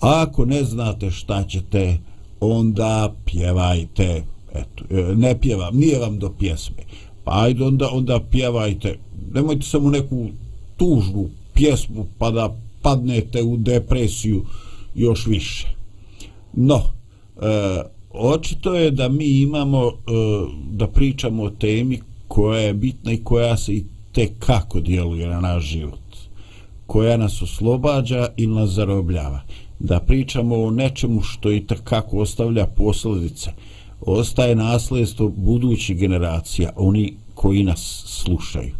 Ako 0.00 0.44
ne 0.44 0.64
znate 0.64 1.10
šta 1.10 1.44
ćete, 1.44 1.98
onda 2.40 3.14
pjevajte. 3.24 4.22
Eto, 4.54 4.84
e, 4.90 5.16
ne 5.16 5.40
pjevam, 5.40 5.76
nije 5.76 5.98
vam 5.98 6.18
do 6.18 6.32
pjesme. 6.38 6.82
Pa 7.30 7.42
ajde 7.42 7.64
onda, 7.64 7.88
onda 7.92 8.20
pjevajte. 8.30 8.98
Nemojte 9.34 9.62
samo 9.62 9.90
neku 9.90 10.26
tužnu 10.76 11.28
pjesmu 11.54 12.06
pa 12.18 12.30
da 12.30 12.56
padnete 12.82 13.42
u 13.42 13.56
depresiju 13.56 14.44
još 14.94 15.26
više. 15.26 15.68
No, 16.52 16.82
e, 17.42 17.82
očito 18.10 18.74
je 18.74 18.90
da 18.90 19.08
mi 19.08 19.40
imamo 19.40 19.86
e, 19.86 19.92
da 20.70 20.86
pričamo 20.86 21.42
o 21.42 21.50
temi 21.50 22.00
koja 22.28 22.60
je 22.60 22.74
bitna 22.74 23.12
i 23.12 23.24
koja 23.24 23.56
se 23.56 23.72
i 23.72 23.84
te 24.12 24.28
kako 24.38 24.80
djeluje 24.80 25.28
na 25.28 25.40
naš 25.40 25.64
život 25.64 26.16
koja 26.86 27.16
nas 27.16 27.42
oslobađa 27.42 28.28
i 28.36 28.46
nas 28.46 28.70
zarobljava 28.70 29.40
da 29.78 30.00
pričamo 30.00 30.62
o 30.62 30.70
nečemu 30.70 31.22
što 31.22 31.52
i 31.52 31.66
takako 31.66 32.18
ostavlja 32.18 32.66
posljedice 32.66 33.50
ostaje 34.00 34.54
nasledstvo 34.54 35.28
budućih 35.36 35.98
generacija 35.98 36.72
oni 36.76 37.14
koji 37.34 37.62
nas 37.62 38.02
slušaju 38.06 38.74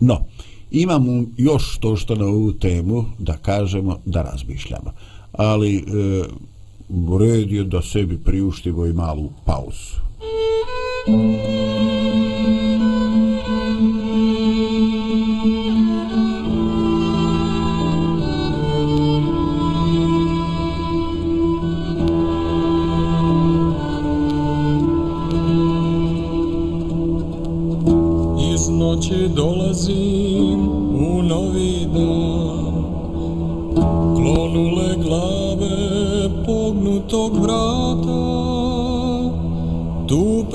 no 0.00 0.24
imamo 0.70 1.24
još 1.36 1.78
to 1.78 1.96
što 1.96 2.14
na 2.14 2.26
ovu 2.26 2.52
temu 2.52 3.04
da 3.18 3.36
kažemo 3.36 3.98
da 4.04 4.22
razmišljamo 4.22 4.92
ali 5.32 5.76
e, 5.76 5.82
red 7.20 7.52
je 7.52 7.64
da 7.64 7.82
sebi 7.82 8.18
priuštimo 8.18 8.86
i 8.86 8.92
malu 8.92 9.30
pauzu 9.44 10.00
Thank 11.06 11.34
you. 11.34 11.39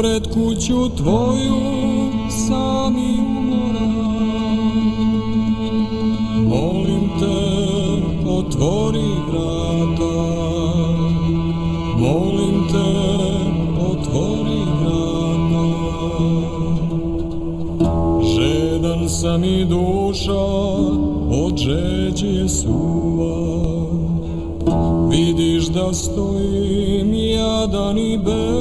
Pred 0.05 0.27
kuću 0.33 0.89
tvoju 0.97 1.61
sami 2.47 3.17
moram. 3.21 3.95
Molim 6.47 7.09
te 7.19 7.37
otvori 8.29 9.11
vrata. 9.27 10.17
Molim 11.97 12.67
te 12.71 12.87
otvori 13.91 14.61
vrata. 14.81 15.65
Žedan 18.23 19.09
sam 19.09 19.43
i 19.43 19.65
duša 19.65 20.45
od 21.45 21.57
žeđe 21.57 22.49
suva. 22.49 23.55
Vidiš 25.09 25.67
da 25.67 25.93
stojim 25.93 27.13
jadan 27.13 27.97
i 27.97 28.17
bez 28.17 28.54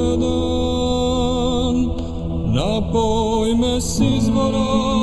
s 4.34 4.93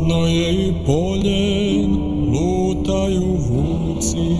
Hladno 0.00 0.26
je 0.26 0.68
i 0.68 0.72
polje, 0.86 1.86
lutaju 2.32 3.36
vuci. 3.50 4.36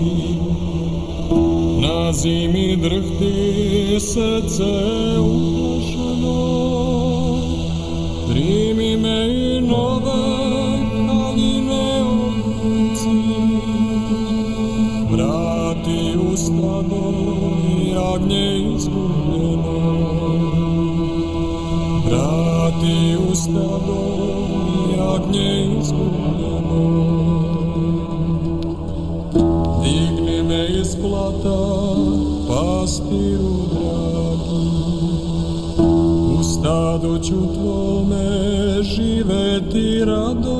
Na 1.80 2.12
zimi 2.12 2.76
drhti 2.76 4.00
srce 4.00 4.72
uplašeno. 5.20 6.40
Primi 8.28 8.96
me 8.96 9.28
i 9.28 9.60
nove 9.60 10.20
haline 11.06 12.02
odluci. 12.02 13.18
Vrati 15.10 16.18
u 16.32 16.36
stado 16.36 17.12
i 17.68 17.90
jagnje 17.90 18.74
izgubljeno. 18.76 19.80
Vrati 22.06 23.16
u 23.30 23.34
stado 23.34 24.09
ću 37.30 37.54
tvome 37.54 38.82
živeti 38.82 40.04
rado. 40.04 40.59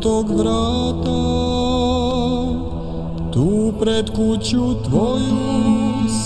Tog 0.00 0.30
vrata 0.30 1.20
Tu 3.32 3.72
pred 3.80 4.10
kuću 4.10 4.74
tvoju 4.88 5.36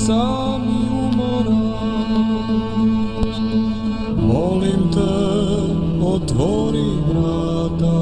sami 0.07 0.89
umoran 0.91 1.73
Molim 4.33 4.91
te, 4.93 5.13
otvori 6.07 6.91
vrata. 7.09 7.99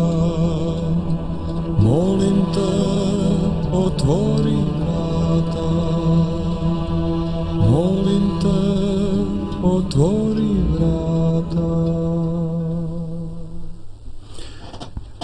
Molim 1.79 2.45
te, 2.55 2.71
otvori 3.73 4.57
vrata. 4.79 5.71
Molim 7.71 8.31
te, 8.43 8.90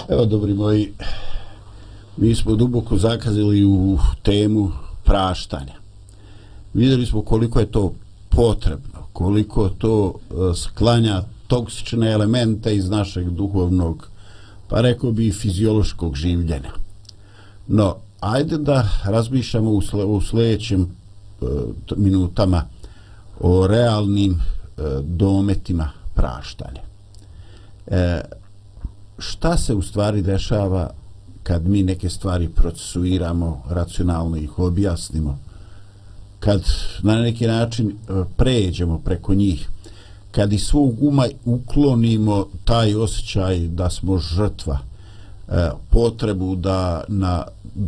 Evo, 0.09 0.25
dobri 0.25 0.53
moji, 0.53 0.93
mi 2.17 2.35
smo 2.35 2.55
duboko 2.55 2.97
zakazili 2.97 3.65
u 3.65 3.99
temu 4.23 4.71
praštanja. 5.03 5.73
Vidjeli 6.73 7.05
smo 7.05 7.21
koliko 7.21 7.59
je 7.59 7.71
to 7.71 7.93
potrebno, 8.29 8.99
koliko 9.13 9.69
to 9.69 10.13
e, 10.13 10.33
sklanja 10.55 11.23
toksične 11.47 12.11
elemente 12.11 12.75
iz 12.75 12.89
našeg 12.89 13.29
duhovnog, 13.29 14.07
pa 14.67 14.81
rekao 14.81 15.11
bi 15.11 15.27
i 15.27 15.31
fiziološkog 15.31 16.15
življenja. 16.15 16.71
No, 17.67 17.95
ajde 18.19 18.57
da 18.57 18.89
razmišljamo 19.03 19.71
u, 19.71 19.81
sle, 19.81 20.05
u 20.05 20.21
sljedećim 20.21 20.81
e, 20.81 21.45
minutama 21.95 22.63
o 23.39 23.67
realnim 23.67 24.31
e, 24.31 24.81
dometima 25.03 25.89
praštanja. 26.15 26.81
E, 27.87 28.21
šta 29.17 29.57
se 29.57 29.73
u 29.73 29.81
stvari 29.81 30.21
dešava 30.21 30.89
kad 31.43 31.67
mi 31.67 31.83
neke 31.83 32.09
stvari 32.09 32.49
procesuiramo, 32.49 33.63
racionalno 33.69 34.37
ih 34.37 34.59
objasnimo, 34.59 35.39
kad 36.39 36.63
na 37.01 37.15
neki 37.15 37.47
način 37.47 37.89
e, 37.89 38.23
pređemo 38.37 38.99
preko 38.99 39.33
njih, 39.33 39.69
kad 40.31 40.53
iz 40.53 40.61
svog 40.61 41.03
uma 41.03 41.27
uklonimo 41.45 42.45
taj 42.65 42.95
osjećaj 42.95 43.59
da 43.59 43.89
smo 43.89 44.17
žrtva, 44.17 44.79
e, 45.47 45.69
potrebu 45.89 46.55
da 46.55 47.03
na 47.07 47.43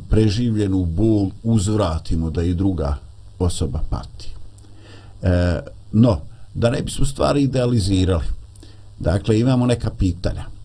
preživljenu 0.09 0.85
bol 0.85 1.29
uzvratimo 1.43 2.29
da 2.29 2.43
i 2.43 2.53
druga 2.53 2.97
osoba 3.39 3.79
pati. 3.89 4.29
E, 5.21 5.59
no, 5.91 6.19
da 6.53 6.69
ne 6.69 6.81
bismo 6.81 7.05
stvari 7.05 7.43
idealizirali, 7.43 8.25
dakle 8.99 9.39
imamo 9.39 9.65
neka 9.65 9.89
pitanja. 9.89 10.58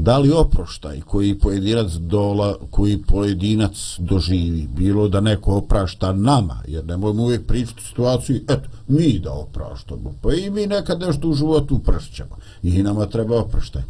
Da 0.00 0.18
li 0.18 0.30
oproštaj 0.30 1.00
koji 1.00 1.38
pojedinac 1.38 1.92
dola, 1.92 2.56
koji 2.70 3.02
pojedinac 3.02 3.96
doživi, 3.98 4.68
bilo 4.76 5.08
da 5.08 5.20
neko 5.20 5.56
oprašta 5.56 6.12
nama, 6.12 6.62
jer 6.68 6.86
nemojmo 6.86 7.22
uvijek 7.22 7.46
pričati 7.46 7.82
situaciju, 7.84 8.40
eto, 8.48 8.68
mi 8.88 9.18
da 9.18 9.32
opraštamo, 9.32 10.14
pa 10.22 10.34
i 10.34 10.50
mi 10.50 10.66
nekad 10.66 11.00
nešto 11.00 11.28
u 11.28 11.34
životu 11.34 11.74
uprašćamo 11.74 12.36
i 12.62 12.82
nama 12.82 13.06
treba 13.06 13.40
oproštaj. 13.40 13.82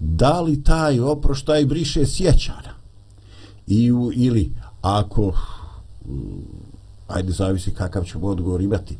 Da 0.00 0.40
li 0.40 0.62
taj 0.62 1.00
oproštaj 1.00 1.64
briše 1.64 2.06
sjećana? 2.06 2.74
I 3.66 3.92
u, 3.92 4.10
ili 4.14 4.52
ako 4.80 5.32
ajde 7.08 7.32
zavisi 7.32 7.70
kakav 7.70 8.04
ćemo 8.04 8.26
odgovor 8.26 8.60
imati 8.60 8.96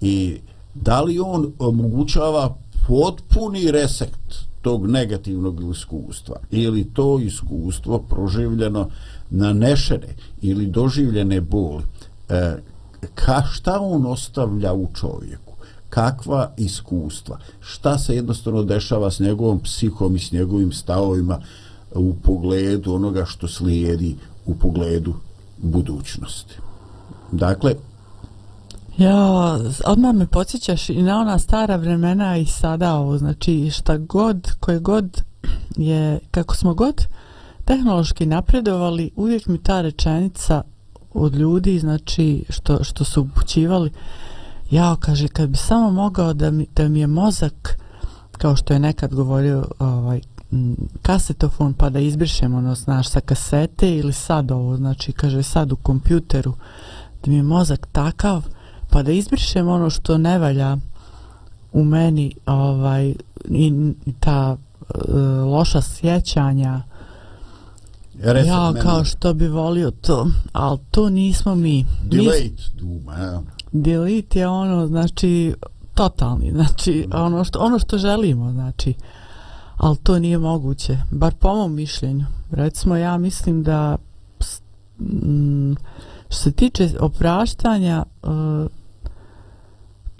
i 0.00 0.38
da 0.74 1.02
li 1.02 1.18
on 1.18 1.52
omogućava 1.58 2.56
potpuni 2.88 3.70
resekt 3.70 4.53
tog 4.64 4.86
negativnog 4.90 5.70
iskustva 5.70 6.36
ili 6.50 6.84
to 6.84 7.18
iskustvo 7.18 7.98
proživljeno 7.98 8.88
nanešene 9.30 10.14
ili 10.42 10.66
doživljene 10.66 11.40
boli 11.40 11.82
e, 12.28 12.56
ka, 13.14 13.42
šta 13.52 13.80
on 13.80 14.06
ostavlja 14.06 14.72
u 14.72 14.88
čovjeku? 14.94 15.52
Kakva 15.88 16.52
iskustva? 16.56 17.38
Šta 17.60 17.98
se 17.98 18.16
jednostavno 18.16 18.62
dešava 18.62 19.10
s 19.10 19.20
njegovom 19.20 19.60
psihom 19.60 20.16
i 20.16 20.18
s 20.18 20.32
njegovim 20.32 20.72
stavovima 20.72 21.40
u 21.94 22.14
pogledu 22.22 22.94
onoga 22.94 23.24
što 23.24 23.48
slijedi 23.48 24.16
u 24.46 24.54
pogledu 24.54 25.14
budućnosti? 25.58 26.54
Dakle 27.32 27.74
Ja, 28.98 29.58
odmah 29.84 30.14
me 30.14 30.26
podsjećaš 30.26 30.88
i 30.88 31.02
na 31.02 31.20
ona 31.20 31.38
stara 31.38 31.76
vremena 31.76 32.36
i 32.36 32.46
sada 32.46 32.94
ovo, 32.94 33.18
znači 33.18 33.70
šta 33.70 33.96
god, 33.96 34.50
koje 34.60 34.78
god 34.78 35.22
je, 35.76 36.18
kako 36.30 36.56
smo 36.56 36.74
god 36.74 37.06
tehnološki 37.64 38.26
napredovali, 38.26 39.10
uvijek 39.16 39.46
mi 39.46 39.58
ta 39.58 39.80
rečenica 39.80 40.62
od 41.14 41.34
ljudi, 41.34 41.78
znači 41.78 42.44
što, 42.48 42.84
što 42.84 43.04
su 43.04 43.22
upućivali, 43.22 43.90
ja, 44.70 44.96
kaže, 45.00 45.28
kad 45.28 45.48
bi 45.48 45.56
samo 45.56 45.90
mogao 45.90 46.32
da 46.32 46.50
mi, 46.50 46.66
da 46.76 46.88
mi 46.88 47.00
je 47.00 47.06
mozak, 47.06 47.78
kao 48.32 48.56
što 48.56 48.72
je 48.72 48.78
nekad 48.80 49.14
govorio 49.14 49.64
ovaj, 49.78 50.20
kasetofon, 51.02 51.72
pa 51.72 51.90
da 51.90 51.98
izbrišemo, 51.98 52.58
ono, 52.58 52.74
znaš, 52.74 53.08
sa 53.08 53.20
kasete 53.20 53.96
ili 53.96 54.12
sad 54.12 54.50
ovo, 54.50 54.76
znači, 54.76 55.12
kaže, 55.12 55.42
sad 55.42 55.72
u 55.72 55.76
kompjuteru, 55.76 56.54
da 57.24 57.30
mi 57.30 57.36
je 57.36 57.42
mozak 57.42 57.86
takav, 57.92 58.44
pa 58.94 59.02
da 59.02 59.12
izbrišem 59.12 59.68
ono 59.68 59.90
što 59.90 60.18
ne 60.18 60.38
valja 60.38 60.76
u 61.72 61.84
meni 61.84 62.34
ovaj 62.46 63.14
i, 63.44 63.92
ta 64.20 64.56
uh, 64.80 65.14
loša 65.52 65.80
sjećanja 65.80 66.82
Reset 68.22 68.48
ja 68.48 68.54
memory. 68.54 68.82
kao 68.82 69.04
što 69.04 69.34
bi 69.34 69.48
volio 69.48 69.90
to 69.90 70.26
ali 70.52 70.78
to 70.90 71.10
nismo 71.10 71.54
mi 71.54 71.86
Delete 72.04 72.62
duma, 72.78 73.14
ja. 73.14 73.42
delete 73.72 74.38
je 74.38 74.48
ono 74.48 74.86
znači 74.86 75.54
totalni 75.94 76.50
znači 76.52 77.08
ono 77.12 77.44
što 77.44 77.58
ono 77.58 77.78
što 77.78 77.98
želimo 77.98 78.52
znači 78.52 78.94
ali 79.76 79.96
to 79.96 80.18
nije 80.18 80.38
moguće 80.38 80.98
bar 81.10 81.34
po 81.34 81.54
mom 81.54 81.74
mišljenju 81.74 82.26
recimo 82.50 82.96
ja 82.96 83.18
mislim 83.18 83.62
da 83.62 83.96
mm, 84.98 85.72
što 86.28 86.42
se 86.42 86.52
tiče 86.52 86.90
opraštanja 87.00 88.04
uh, 88.22 88.30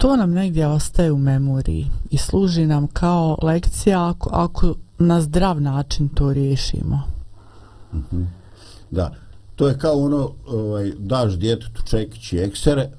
to 0.05 0.15
nam 0.15 0.31
negdje 0.31 0.67
ostaje 0.67 1.11
u 1.11 1.17
memoriji 1.17 1.87
i 2.11 2.17
služi 2.17 2.65
nam 2.65 2.87
kao 2.87 3.37
lekcija 3.41 4.09
ako, 4.09 4.29
ako 4.33 4.75
na 4.97 5.21
zdrav 5.21 5.61
način 5.61 6.09
to 6.09 6.33
riješimo 6.33 7.01
mhm. 7.93 8.23
Da. 8.91 9.15
To 9.55 9.67
je 9.67 9.79
kao 9.79 9.93
ono, 9.93 10.31
ovaj, 10.47 10.91
daš 10.97 11.33
djetetu 11.33 11.81
čekić 11.85 12.33
i 12.33 12.37
eksere 12.37 12.89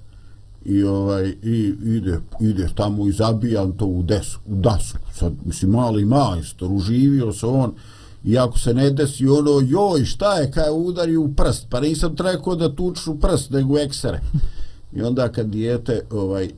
i 0.65 0.83
ovaj 0.83 1.29
i 1.43 1.75
ide 1.85 2.21
ide 2.41 2.69
tamo 2.75 3.07
i 3.07 3.13
zabijam 3.13 3.73
to 3.73 3.87
u 3.87 4.03
desu 4.03 4.39
u 4.47 4.55
dasu. 4.55 4.97
sad 5.13 5.33
mislim 5.45 5.71
mali 5.71 6.05
majstor 6.05 6.73
uživio 6.73 7.33
se 7.33 7.47
on 7.47 7.75
i 8.25 8.39
ako 8.39 8.59
se 8.59 8.75
ne 8.75 8.91
desi 8.91 9.29
ono 9.29 9.61
joj 9.69 10.05
šta 10.05 10.35
je 10.35 10.51
kaj 10.51 10.71
udari 10.71 11.17
u 11.17 11.35
prst 11.35 11.67
pa 11.71 11.81
nisam 11.81 12.17
trekao 12.17 12.57
da 12.57 12.75
tuču 12.75 13.21
prst 13.21 13.51
nego 13.51 13.75
u 13.75 13.79
eksere 13.79 14.21
i 14.97 15.03
onda 15.03 15.29
kad 15.29 15.47
dijete 15.47 16.01
ovaj 16.11 16.51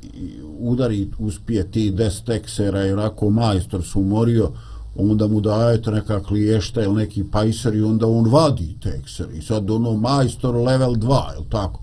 udari 0.59 1.09
uspije 1.19 1.71
ti 1.71 1.93
10 1.93 2.25
teksera 2.25 2.87
i 2.87 2.93
onako 2.93 3.31
majstor 3.31 3.83
se 3.85 3.99
umorio 3.99 4.51
onda 4.97 5.27
mu 5.27 5.41
dajete 5.41 5.91
neka 5.91 6.23
kliješta 6.23 6.83
ili 6.83 6.95
neki 6.95 7.25
pajser 7.33 7.75
i 7.75 7.83
onda 7.83 8.07
on 8.07 8.31
vadi 8.31 8.77
tekser. 8.83 9.27
i 9.35 9.43
sad 9.43 9.71
ono 9.71 9.97
majstor 9.97 10.55
level 10.55 10.95
2 10.95 11.31
je 11.31 11.51
tako? 11.51 11.81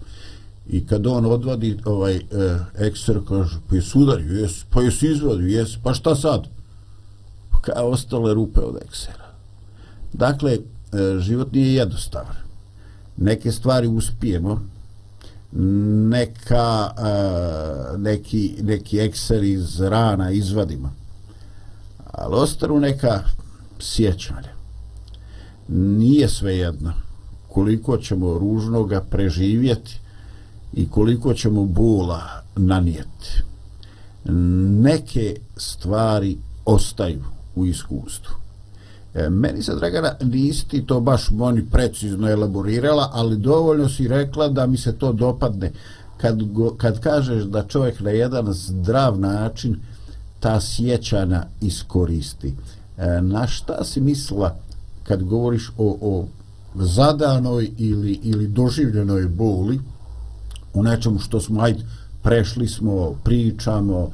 I 0.67 0.87
kad 0.87 1.07
on 1.07 1.25
odvadi 1.25 1.77
ovaj 1.85 2.15
eh, 2.15 2.21
ekser 2.77 3.19
kaže 3.27 3.57
pa 3.69 3.75
jesi 3.75 3.97
udario? 3.97 4.39
Jes, 4.39 4.63
pa 4.69 4.81
jesi 4.81 5.07
izvadio? 5.07 5.47
Jes, 5.47 5.77
pa 5.83 5.93
šta 5.93 6.15
sad? 6.15 6.47
Pa 7.51 7.59
Kao 7.59 7.89
ostale 7.89 8.33
rupe 8.33 8.59
od 8.59 8.75
eksera. 8.85 9.25
Dakle 10.13 10.53
eh, 10.53 11.19
život 11.19 11.51
nije 11.51 11.73
jednostavan. 11.73 12.35
Neke 13.17 13.51
stvari 13.51 13.87
uspijemo 13.87 14.61
neka 16.09 16.93
e, 16.97 17.97
neki, 17.97 18.55
neki 18.61 18.99
ekser 18.99 19.43
iz 19.43 19.81
rana 19.81 20.31
izvadima. 20.31 20.89
ali 22.11 22.35
ostanu 22.35 22.79
neka 22.79 23.23
sjećanja 23.79 24.55
nije 25.67 26.29
sve 26.29 26.57
jedno 26.57 26.93
koliko 27.49 27.97
ćemo 27.97 28.39
ružnoga 28.39 29.01
preživjeti 29.01 29.99
i 30.73 30.89
koliko 30.89 31.33
ćemo 31.33 31.65
bola 31.65 32.21
nanijeti. 32.55 33.43
Neke 34.81 35.35
stvari 35.57 36.37
ostaju 36.65 37.23
u 37.55 37.65
iskustvu. 37.65 38.44
E, 39.15 39.29
meni 39.29 39.63
se, 39.63 39.75
Dragana, 39.75 40.11
nisi 40.21 40.67
ti 40.67 40.81
to 40.81 40.99
baš 40.99 41.31
moni 41.31 41.65
precizno 41.65 42.29
elaborirala, 42.29 43.09
ali 43.13 43.37
dovoljno 43.37 43.89
si 43.89 44.07
rekla 44.07 44.47
da 44.47 44.65
mi 44.65 44.77
se 44.77 44.93
to 44.93 45.13
dopadne. 45.13 45.71
Kad, 46.17 46.43
go, 46.43 46.75
kad 46.77 46.99
kažeš 46.99 47.43
da 47.43 47.63
čovjek 47.63 47.99
na 47.99 48.09
jedan 48.09 48.53
zdrav 48.53 49.19
način 49.19 49.75
ta 50.39 50.61
sjećana 50.61 51.45
iskoristi. 51.61 52.55
E, 52.97 53.21
na 53.21 53.47
šta 53.47 53.83
si 53.83 54.01
mislila 54.01 54.55
kad 55.03 55.23
govoriš 55.23 55.71
o, 55.77 55.97
o 56.01 56.25
zadanoj 56.75 57.71
ili, 57.77 58.19
ili 58.23 58.47
doživljenoj 58.47 59.27
boli, 59.27 59.79
u 60.73 60.83
nečemu 60.83 61.19
što 61.19 61.41
smo 61.41 61.61
ajde 61.61 61.83
prešli 62.21 62.67
smo 62.67 63.15
pričamo 63.23 64.09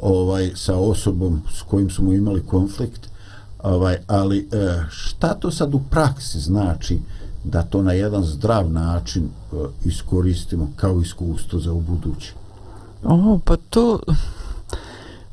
ovaj 0.00 0.50
sa 0.54 0.76
osobom 0.76 1.42
s 1.54 1.62
kojim 1.62 1.90
smo 1.90 2.12
imali 2.12 2.42
konflikt 2.42 3.13
ovaj 3.64 3.96
ali 4.06 4.38
e, 4.38 4.82
šta 4.90 5.34
to 5.34 5.50
sad 5.50 5.74
u 5.74 5.80
praksi 5.90 6.40
znači 6.40 6.98
da 7.44 7.62
to 7.62 7.82
na 7.82 7.92
jedan 7.92 8.24
zdrav 8.24 8.70
način 8.70 9.24
e, 9.24 9.56
iskoristimo 9.84 10.70
kao 10.76 11.00
iskustvo 11.00 11.58
za 11.58 11.72
ubuduće 11.72 12.32
O, 13.04 13.38
pa 13.44 13.56
to... 13.56 14.00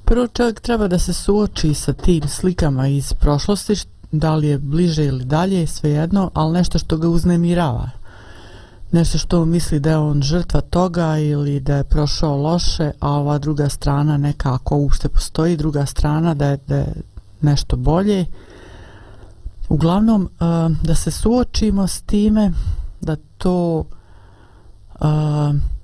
Prvo 0.06 0.28
čovjek 0.28 0.60
treba 0.60 0.88
da 0.88 1.00
se 1.00 1.14
suoči 1.14 1.74
sa 1.74 1.94
tim 1.94 2.28
slikama 2.28 2.88
iz 2.88 3.14
prošlosti, 3.14 3.74
da 4.12 4.36
li 4.36 4.48
je 4.48 4.58
bliže 4.58 5.06
ili 5.06 5.26
dalje, 5.26 5.68
svejedno, 5.68 6.32
ali 6.34 6.54
nešto 6.54 6.80
što 6.80 6.98
ga 6.98 7.10
uznemirava. 7.10 7.90
Nešto 8.92 9.18
što 9.18 9.46
misli 9.46 9.80
da 9.80 9.90
je 9.90 9.98
on 9.98 10.22
žrtva 10.22 10.62
toga 10.62 11.18
ili 11.18 11.60
da 11.60 11.76
je 11.76 11.84
prošao 11.84 12.38
loše, 12.38 12.92
a 13.00 13.12
ova 13.12 13.38
druga 13.38 13.70
strana 13.70 14.18
nekako 14.18 14.78
uopšte 14.78 15.10
postoji, 15.10 15.58
druga 15.58 15.86
strana 15.86 16.34
da 16.34 16.48
je, 16.48 16.58
da 16.68 16.76
je 16.76 16.94
nešto 17.42 17.78
bolje. 17.78 18.26
Uglavnom, 19.70 20.24
eh, 20.24 20.46
da 20.84 20.96
se 20.96 21.12
suočimo 21.12 21.88
s 21.88 22.02
time, 22.02 22.52
da 23.02 23.16
to 23.38 23.86
eh, 24.96 25.06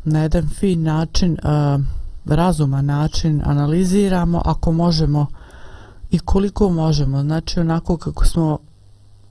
na 0.03 0.19
jedan 0.19 0.49
fin 0.49 0.83
način, 0.83 1.37
eh, 1.43 1.77
razuman 2.25 2.85
način 2.85 3.41
analiziramo 3.45 4.41
ako 4.45 4.71
možemo 4.71 5.27
i 6.11 6.19
koliko 6.19 6.69
možemo. 6.69 7.21
Znači 7.21 7.59
onako 7.59 7.97
kako 7.97 8.25
smo 8.25 8.59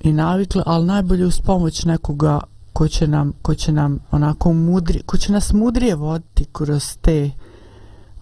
i 0.00 0.12
navikli, 0.12 0.62
ali 0.66 0.86
najbolje 0.86 1.26
uz 1.26 1.40
pomoć 1.40 1.84
nekoga 1.84 2.40
ko 2.72 2.88
će 2.88 3.06
nam, 3.06 3.32
ko 3.42 3.54
će 3.54 3.72
nam 3.72 3.98
onako 4.10 4.52
mudri, 4.52 5.02
ko 5.02 5.16
će 5.16 5.32
nas 5.32 5.52
mudrije 5.52 5.94
voditi 5.94 6.44
kroz 6.52 6.96
te 7.00 7.30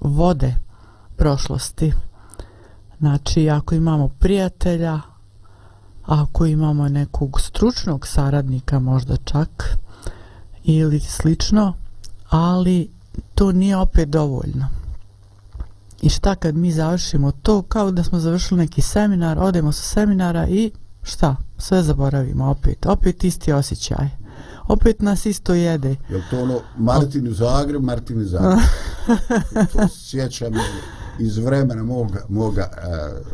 vode 0.00 0.54
prošlosti. 1.16 1.92
Znači, 2.98 3.50
ako 3.50 3.74
imamo 3.74 4.08
prijatelja, 4.08 5.00
ako 6.06 6.46
imamo 6.46 6.88
nekog 6.88 7.40
stručnog 7.40 8.06
saradnika 8.06 8.78
možda 8.78 9.16
čak 9.16 9.76
ili 10.64 11.00
slično, 11.00 11.74
ali 12.28 12.90
to 13.34 13.52
nije 13.52 13.76
opet 13.76 14.08
dovoljno. 14.08 14.68
I 16.02 16.08
šta 16.08 16.34
kad 16.34 16.54
mi 16.54 16.72
završimo 16.72 17.32
to 17.32 17.62
kao 17.62 17.90
da 17.90 18.04
smo 18.04 18.18
završili 18.18 18.60
neki 18.60 18.82
seminar, 18.82 19.38
odemo 19.38 19.72
sa 19.72 19.82
seminara 19.82 20.46
i 20.48 20.70
šta? 21.02 21.36
Sve 21.58 21.82
zaboravimo 21.82 22.50
opet. 22.50 22.86
Opet 22.86 23.24
isti 23.24 23.52
osjećaj. 23.52 24.08
Opet 24.68 25.00
nas 25.02 25.26
isto 25.26 25.54
jede. 25.54 25.88
je 25.88 26.22
to 26.30 26.42
ono 26.42 26.60
Martin 26.78 27.28
u 27.28 27.32
Zagreb 27.32 27.82
Martin 27.82 28.20
u 28.20 28.24
Zagreb 28.24 28.58
to 29.72 29.88
sjećam 29.88 30.52
iz 31.18 31.38
vremena 31.38 31.82
moga, 31.82 32.24
moga 32.28 32.70
uh, 32.72 33.26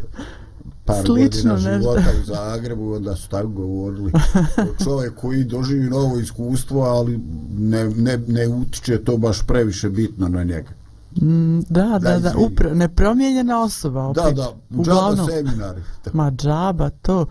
par 0.85 1.05
Slično 1.05 1.53
godina 1.55 1.79
nešto. 1.79 2.21
u 2.23 2.25
Zagrebu 2.25 2.93
onda 2.93 3.17
su 3.17 3.29
tako 3.29 3.47
govorili 3.49 4.13
čovjek 4.85 5.15
koji 5.15 5.45
doživi 5.45 5.91
novo 5.91 6.19
iskustvo 6.19 6.83
ali 6.83 7.21
ne, 7.51 7.85
ne, 7.85 8.19
ne 8.27 8.49
utiče 8.49 9.05
to 9.05 9.17
baš 9.17 9.47
previše 9.47 9.89
bitno 9.89 10.29
na 10.29 10.45
njega 10.45 10.71
Mm, 11.17 11.61
da, 11.61 11.99
da, 11.99 12.19
Da, 12.19 12.33
upra, 12.39 12.75
nepromijenjena 12.75 13.63
osoba 13.63 14.05
opet. 14.05 14.25
da, 14.25 14.31
da, 14.31 14.53
Uglavnom. 14.71 15.27
džaba 15.27 15.33
seminari 15.33 15.83
Ma 16.13 16.31
džaba 16.31 16.91
to, 16.91 17.27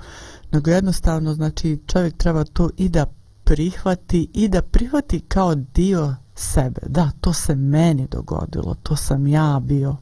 nego 0.52 0.72
jednostavno 0.72 1.34
znači 1.34 1.80
čovjek 1.88 2.18
treba 2.18 2.44
to 2.44 2.70
i 2.78 2.90
da 2.90 3.06
prihvati 3.44 4.30
i 4.34 4.48
da 4.48 4.62
prihvati 4.62 5.20
kao 5.20 5.56
dio 5.56 6.16
sebe. 6.36 6.82
Da, 6.88 7.12
to 7.22 7.34
se 7.34 7.56
meni 7.56 8.08
dogodilo, 8.12 8.76
to 8.84 8.96
sam 8.96 9.28
ja 9.28 9.60
bio. 9.64 9.96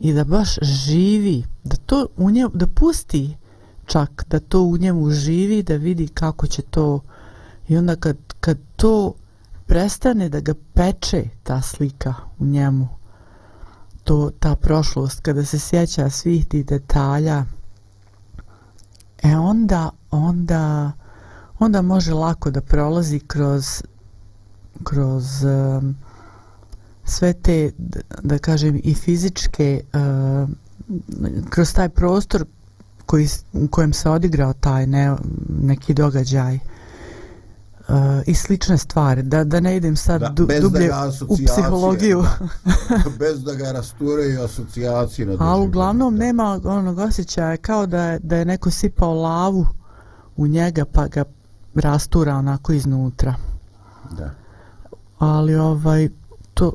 I 0.00 0.12
da 0.12 0.24
baš 0.24 0.58
živi, 0.62 1.44
da 1.64 1.76
to 1.76 2.06
u 2.16 2.30
njemu, 2.30 2.50
da 2.54 2.66
pusti 2.66 3.36
čak 3.86 4.24
da 4.30 4.40
to 4.40 4.62
u 4.62 4.76
njemu 4.76 5.10
živi, 5.10 5.62
da 5.62 5.76
vidi 5.76 6.08
kako 6.08 6.46
će 6.46 6.62
to. 6.62 7.00
I 7.68 7.76
onda 7.76 7.96
kad, 7.96 8.16
kad 8.40 8.58
to 8.76 9.14
prestane 9.66 10.28
da 10.28 10.40
ga 10.40 10.54
peče 10.74 11.24
ta 11.42 11.62
slika 11.62 12.14
u 12.38 12.46
njemu, 12.46 12.88
to, 14.04 14.30
ta 14.38 14.56
prošlost, 14.56 15.20
kada 15.20 15.44
se 15.44 15.58
sjeća 15.58 16.10
svih 16.10 16.46
tih 16.46 16.66
detalja, 16.66 17.44
e 19.22 19.36
onda, 19.36 19.90
onda, 20.10 20.92
onda 21.58 21.82
može 21.82 22.14
lako 22.14 22.50
da 22.50 22.60
prolazi 22.60 23.20
kroz, 23.20 23.82
kroz 24.84 25.44
um, 25.44 25.96
sve 27.10 27.32
te, 27.32 27.70
da 28.22 28.38
kažem, 28.38 28.80
i 28.84 28.94
fizičke, 28.94 29.80
um, 29.94 30.56
kroz 31.50 31.74
taj 31.74 31.88
prostor 31.88 32.44
koji, 33.06 33.28
u 33.52 33.68
kojem 33.68 33.92
se 33.92 34.10
odigrao 34.10 34.52
taj 34.52 34.86
ne, 34.86 35.16
neki 35.48 35.94
događaj 35.94 36.54
uh, 36.54 37.94
i 38.26 38.34
slične 38.34 38.78
stvari 38.78 39.22
da, 39.22 39.44
da 39.44 39.60
ne 39.60 39.76
idem 39.76 39.96
sad 39.96 40.20
da, 40.20 40.28
du, 40.28 40.46
dublje 40.60 40.90
u 41.28 41.36
psihologiju. 41.46 42.22
da, 42.88 43.10
bez 43.18 43.44
da 43.44 43.54
ga 43.54 43.72
rasture 43.72 44.26
i 44.26 44.38
asocijacije 44.38 45.26
na 45.26 45.36
ali 45.38 45.66
uglavnom 45.66 46.16
nema 46.16 46.60
onog 46.64 46.98
osjećaja 46.98 47.56
kao 47.56 47.86
da 47.86 48.02
je, 48.02 48.18
da 48.18 48.36
je 48.36 48.44
neko 48.44 48.70
sipao 48.70 49.14
lavu 49.14 49.66
u 50.36 50.46
njega 50.46 50.84
pa 50.84 51.06
ga 51.06 51.24
rastura 51.74 52.34
onako 52.34 52.72
iznutra. 52.72 53.34
Da. 54.10 54.30
Ali 55.18 55.54
ovaj 55.54 56.08
to 56.60 56.72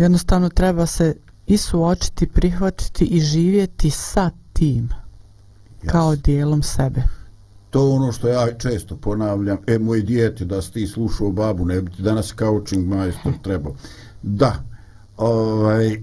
jednostavno 0.00 0.48
treba 0.48 0.86
se 0.86 1.14
i 1.46 1.56
suočiti, 1.56 2.26
prihvatiti 2.26 3.04
i 3.04 3.20
živjeti 3.20 3.90
sa 3.90 4.30
tim 4.52 4.88
kao 5.86 6.16
dijelom 6.16 6.62
sebe. 6.62 7.02
To 7.70 7.90
ono 7.90 8.12
što 8.12 8.28
ja 8.28 8.52
često 8.58 8.96
ponavljam, 8.96 9.58
e, 9.66 9.78
moj 9.78 10.02
dijete, 10.02 10.44
da 10.44 10.62
si 10.62 10.72
ti 10.72 10.86
slušao 10.86 11.30
babu, 11.30 11.64
ne 11.64 11.80
bi 11.82 11.90
ti 11.90 12.02
danas 12.02 12.34
coaching 12.38 12.88
majstor 12.88 13.32
trebao. 13.42 13.74
Da, 14.22 14.62
ovaj, 15.16 16.00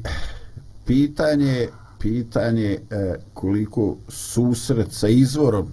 pitanje, 0.86 1.68
pitanje 2.00 2.80
e, 2.90 3.16
koliko 3.34 3.98
susret 4.08 4.92
sa 4.92 5.08
izvorom, 5.08 5.68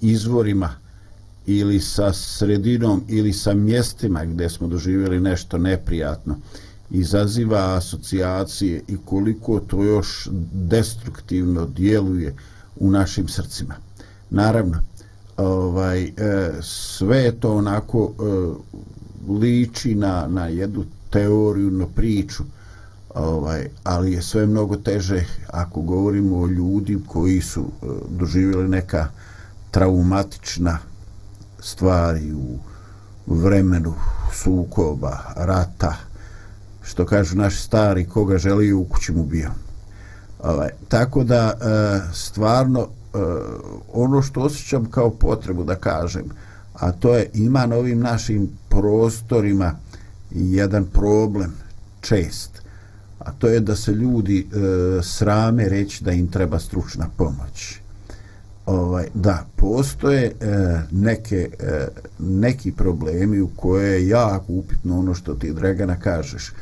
izvorima, 0.00 0.74
ili 1.48 1.80
sa 1.80 2.12
sredinom, 2.12 3.04
ili 3.08 3.32
sa 3.32 3.54
mjestima 3.54 4.24
gdje 4.24 4.50
smo 4.50 4.68
doživjeli 4.68 5.20
nešto 5.20 5.58
neprijatno, 5.58 6.36
izaziva 6.90 7.76
asocijacije 7.76 8.82
i 8.88 8.96
koliko 9.04 9.60
to 9.60 9.84
još 9.84 10.28
destruktivno 10.52 11.66
djeluje 11.66 12.34
u 12.76 12.90
našim 12.90 13.28
srcima. 13.28 13.74
Naravno, 14.30 14.82
ovaj, 15.36 16.02
e, 16.02 16.12
sve 16.62 17.18
je 17.18 17.40
to 17.40 17.56
onako 17.56 18.12
e, 18.12 18.22
liči 19.32 19.94
na, 19.94 20.26
na 20.26 20.46
jednu 20.46 20.84
teoriju, 21.10 21.70
na 21.70 21.86
priču, 21.86 22.42
ovaj, 23.14 23.68
ali 23.84 24.12
je 24.12 24.22
sve 24.22 24.46
mnogo 24.46 24.76
teže 24.76 25.24
ako 25.46 25.82
govorimo 25.82 26.40
o 26.40 26.46
ljudi 26.46 26.98
koji 27.06 27.40
su 27.40 27.60
e, 27.60 27.86
doživjeli 28.08 28.68
neka 28.68 29.08
traumatična 29.70 30.78
stvari 31.60 32.32
u 32.32 32.58
vremenu 33.26 33.94
sukoba, 34.32 35.18
rata, 35.36 35.96
što 36.82 37.06
kažu 37.06 37.36
naši 37.36 37.62
stari, 37.62 38.04
koga 38.04 38.38
želi 38.38 38.72
u 38.72 38.84
kući 38.84 39.12
mu 39.12 39.24
bio. 39.24 39.50
Ovaj, 40.42 40.68
tako 40.88 41.24
da 41.24 41.52
e, 41.52 42.12
stvarno 42.12 42.80
e, 42.80 43.18
ono 43.92 44.22
što 44.22 44.40
osjećam 44.40 44.84
kao 44.90 45.10
potrebu 45.10 45.64
da 45.64 45.74
kažem, 45.74 46.24
a 46.74 46.92
to 46.92 47.14
je 47.14 47.30
ima 47.34 47.66
na 47.66 47.76
ovim 47.76 48.00
našim 48.00 48.48
prostorima 48.68 49.74
jedan 50.30 50.84
problem 50.84 51.52
čest, 52.00 52.62
a 53.18 53.32
to 53.32 53.48
je 53.48 53.60
da 53.60 53.76
se 53.76 53.92
ljudi 53.92 54.40
e, 54.40 55.02
srame 55.02 55.68
reći 55.68 56.04
da 56.04 56.12
im 56.12 56.26
treba 56.26 56.58
stručna 56.58 57.06
pomoć. 57.16 57.77
Ovaj, 58.68 59.06
da, 59.14 59.46
postoje 59.56 60.24
e, 60.24 60.32
neke, 60.90 61.50
e, 61.58 61.86
neki 62.18 62.72
problemi 62.72 63.40
u 63.40 63.48
koje 63.56 63.92
je 63.92 64.08
jako 64.08 64.44
upitno 64.48 64.98
ono 64.98 65.14
što 65.14 65.34
ti, 65.34 65.52
Dragana, 65.52 65.96
kažeš. 65.96 66.52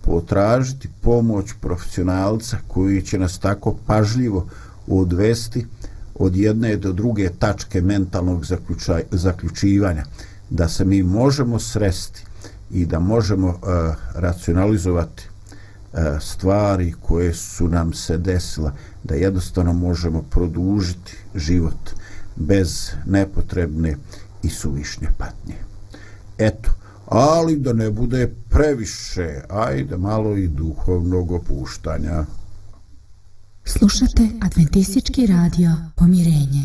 Potražiti 0.00 0.88
pomoć 1.00 1.52
profesionalca 1.60 2.56
koji 2.68 3.02
će 3.02 3.18
nas 3.18 3.38
tako 3.38 3.76
pažljivo 3.86 4.46
odvesti 4.86 5.66
od 6.14 6.36
jedne 6.36 6.76
do 6.76 6.92
druge 6.92 7.30
tačke 7.38 7.80
mentalnog 7.80 8.44
zaključivanja. 9.10 10.04
Da 10.50 10.68
se 10.68 10.84
mi 10.84 11.02
možemo 11.02 11.58
sresti 11.58 12.24
i 12.70 12.86
da 12.86 12.98
možemo 12.98 13.48
e, 13.48 13.54
racionalizovati 14.14 15.28
E, 15.94 16.20
stvari 16.20 16.94
koje 17.00 17.34
su 17.34 17.68
nam 17.68 17.92
se 17.92 18.18
desila 18.18 18.72
da 19.04 19.14
jednostavno 19.14 19.72
možemo 19.72 20.22
produžiti 20.22 21.16
život 21.34 21.90
bez 22.36 22.90
nepotrebne 23.06 23.96
i 24.42 24.48
suvišnje 24.48 25.08
patnje. 25.18 25.54
Eto, 26.38 26.70
ali 27.06 27.56
da 27.56 27.72
ne 27.72 27.90
bude 27.90 28.34
previše, 28.48 29.40
ajde 29.48 29.96
malo 29.96 30.36
i 30.36 30.48
duhovnog 30.48 31.32
opuštanja. 31.32 32.24
Slušate 33.64 34.28
Adventistički 34.40 35.26
radio 35.26 35.70
Pomirenje. 35.96 36.64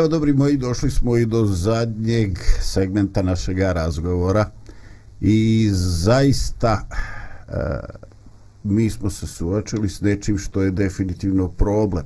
Evo, 0.00 0.08
dobri 0.08 0.32
moji, 0.32 0.56
došli 0.56 0.90
smo 0.90 1.16
i 1.16 1.26
do 1.26 1.46
zadnjeg 1.46 2.38
segmenta 2.60 3.22
našeg 3.22 3.58
razgovora 3.58 4.50
i 5.20 5.68
zaista 5.72 6.88
e, 6.88 7.54
mi 8.64 8.90
smo 8.90 9.10
se 9.10 9.26
suočili 9.26 9.88
s 9.88 10.00
nečim 10.00 10.38
što 10.38 10.62
je 10.62 10.70
definitivno 10.70 11.48
problem. 11.48 12.04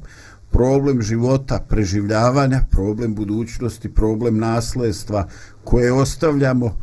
Problem 0.50 1.02
života, 1.02 1.64
preživljavanja, 1.68 2.60
problem 2.70 3.14
budućnosti, 3.14 3.94
problem 3.94 4.38
nasledstva 4.38 5.28
koje 5.64 5.92
ostavljamo 5.92 6.76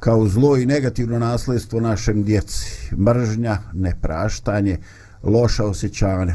kao 0.00 0.28
zlo 0.28 0.56
i 0.56 0.66
negativno 0.66 1.18
nasledstvo 1.18 1.80
našem 1.80 2.22
djeci. 2.22 2.94
Mržnja, 2.96 3.58
nepraštanje, 3.72 4.78
loša 5.22 5.64
osjećanja. 5.64 6.34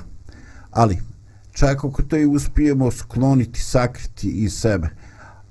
Ali, 0.72 0.98
čak 1.60 1.84
ako 1.86 2.02
to 2.02 2.18
i 2.18 2.26
uspijemo 2.26 2.92
skloniti, 2.92 3.60
sakriti 3.60 4.30
iz 4.30 4.54
sebe, 4.54 4.90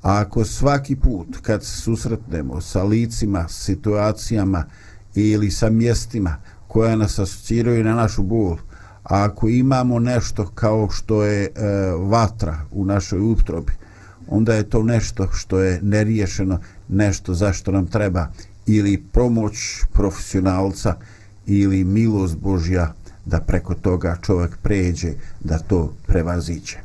a 0.03 0.21
ako 0.21 0.45
svaki 0.45 0.97
put 0.97 1.37
kad 1.43 1.65
se 1.65 1.81
susretnemo 1.81 2.61
sa 2.61 2.83
licima, 2.83 3.49
situacijama 3.49 4.65
ili 5.15 5.51
sa 5.51 5.71
mjestima 5.71 6.37
koja 6.69 6.97
nas 6.97 7.19
asociraju 7.19 7.85
na 7.85 7.95
našu 7.95 8.23
bol, 8.23 8.57
a 9.03 9.25
ako 9.25 9.49
imamo 9.49 9.99
nešto 9.99 10.47
kao 10.55 10.89
što 10.91 11.23
je 11.23 11.45
e, 11.45 11.51
vatra 12.01 12.59
u 12.71 12.85
našoj 12.85 13.21
utrobi, 13.21 13.73
onda 14.29 14.55
je 14.55 14.71
to 14.71 14.83
nešto 14.83 15.29
što 15.33 15.59
je 15.59 15.81
neriješeno, 15.83 16.59
nešto 16.89 17.35
zašto 17.35 17.73
nam 17.73 17.87
treba 17.87 18.27
ili 18.67 19.03
pomoć 19.13 19.83
profesionalca 19.93 20.95
ili 21.47 21.85
milost 21.85 22.37
Božja 22.37 22.95
da 23.29 23.41
preko 23.41 23.75
toga 23.75 24.17
čovjek 24.23 24.57
pređe, 24.63 25.13
da 25.41 25.59
to 25.59 25.93
prevaziće. 26.07 26.79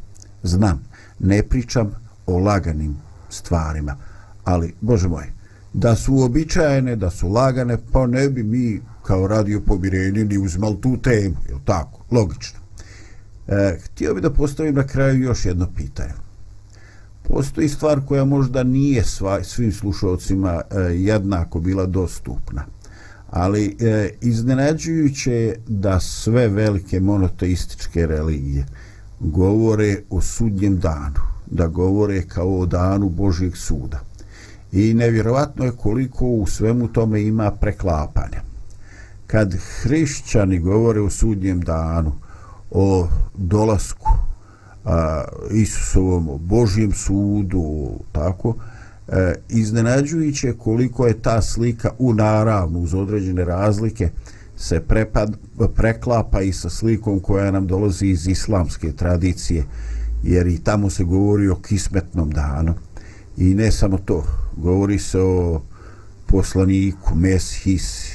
Znam, 0.43 0.83
ne 1.19 1.43
pričam 1.43 1.91
o 2.25 2.37
laganim 2.37 2.95
stvarima, 3.29 3.95
ali, 4.43 4.73
Bože 4.81 5.07
moj, 5.07 5.31
da 5.73 5.95
su 5.95 6.13
uobičajene, 6.13 6.95
da 6.95 7.09
su 7.09 7.27
lagane, 7.27 7.77
pa 7.91 8.07
ne 8.07 8.29
bi 8.29 8.43
mi 8.43 8.81
kao 9.03 9.27
radio 9.27 9.61
pomirenje 9.67 10.25
ni 10.25 10.37
uzmali 10.37 10.81
tu 10.81 10.97
temu, 10.97 11.35
je 11.49 11.55
tako? 11.65 11.99
Logično. 12.11 12.59
E, 13.47 13.79
htio 13.85 14.13
bi 14.13 14.21
da 14.21 14.33
postavim 14.33 14.75
na 14.75 14.87
kraju 14.87 15.23
još 15.23 15.45
jedno 15.45 15.67
pitanje. 15.75 16.13
Postoji 17.23 17.69
stvar 17.69 18.01
koja 18.05 18.25
možda 18.25 18.63
nije 18.63 19.03
sva, 19.03 19.43
svim 19.43 19.71
slušalcima 19.71 20.61
e, 20.71 20.79
jednako 20.79 21.59
bila 21.59 21.85
dostupna 21.85 22.65
ali 23.33 23.77
e, 23.79 24.09
iznenađujuće 24.21 25.31
je 25.31 25.59
da 25.67 25.99
sve 25.99 26.47
velike 26.47 26.99
monoteističke 26.99 28.07
religije 28.07 28.65
govore 29.19 29.97
o 30.09 30.21
sudnjem 30.21 30.79
danu, 30.79 31.19
da 31.45 31.67
govore 31.67 32.21
kao 32.27 32.59
o 32.59 32.65
danu 32.65 33.09
Božijeg 33.09 33.57
suda. 33.57 33.99
I 34.71 34.93
nevjerovatno 34.93 35.65
je 35.65 35.71
koliko 35.71 36.25
u 36.25 36.47
svemu 36.47 36.87
tome 36.87 37.21
ima 37.21 37.51
preklapanja. 37.51 38.41
Kad 39.27 39.55
hrišćani 39.81 40.59
govore 40.59 41.01
o 41.01 41.09
sudnjem 41.09 41.61
danu, 41.61 42.11
o 42.71 43.07
dolasku 43.33 44.09
a, 44.85 45.23
Isusovom, 45.51 46.29
o 46.29 46.37
Božijem 46.37 46.93
sudu, 46.93 47.89
tako, 48.11 48.55
e, 49.07 49.33
iznenađujuće 49.49 50.53
koliko 50.57 51.07
je 51.07 51.21
ta 51.21 51.41
slika 51.41 51.89
u 51.99 52.13
naravnu 52.13 52.79
uz 52.79 52.93
određene 52.93 53.45
razlike 53.45 54.09
se 54.57 54.79
prepad, 54.79 55.37
preklapa 55.75 56.41
i 56.41 56.53
sa 56.53 56.69
slikom 56.69 57.19
koja 57.19 57.51
nam 57.51 57.67
dolazi 57.67 58.07
iz 58.07 58.27
islamske 58.27 58.91
tradicije 58.91 59.65
jer 60.23 60.47
i 60.47 60.59
tamo 60.63 60.89
se 60.89 61.03
govori 61.03 61.49
o 61.49 61.55
kismetnom 61.55 62.31
danu. 62.31 62.73
I 63.37 63.53
ne 63.53 63.71
samo 63.71 63.97
to 63.97 64.23
govori 64.57 64.99
se 64.99 65.19
o 65.19 65.61
poslaniku 66.25 67.15
Meshis 67.15 68.13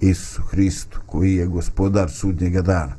Isu 0.00 0.42
Hristu 0.42 1.00
koji 1.06 1.34
je 1.34 1.46
gospodar 1.46 2.10
sudnjega 2.10 2.62
dana. 2.62 2.96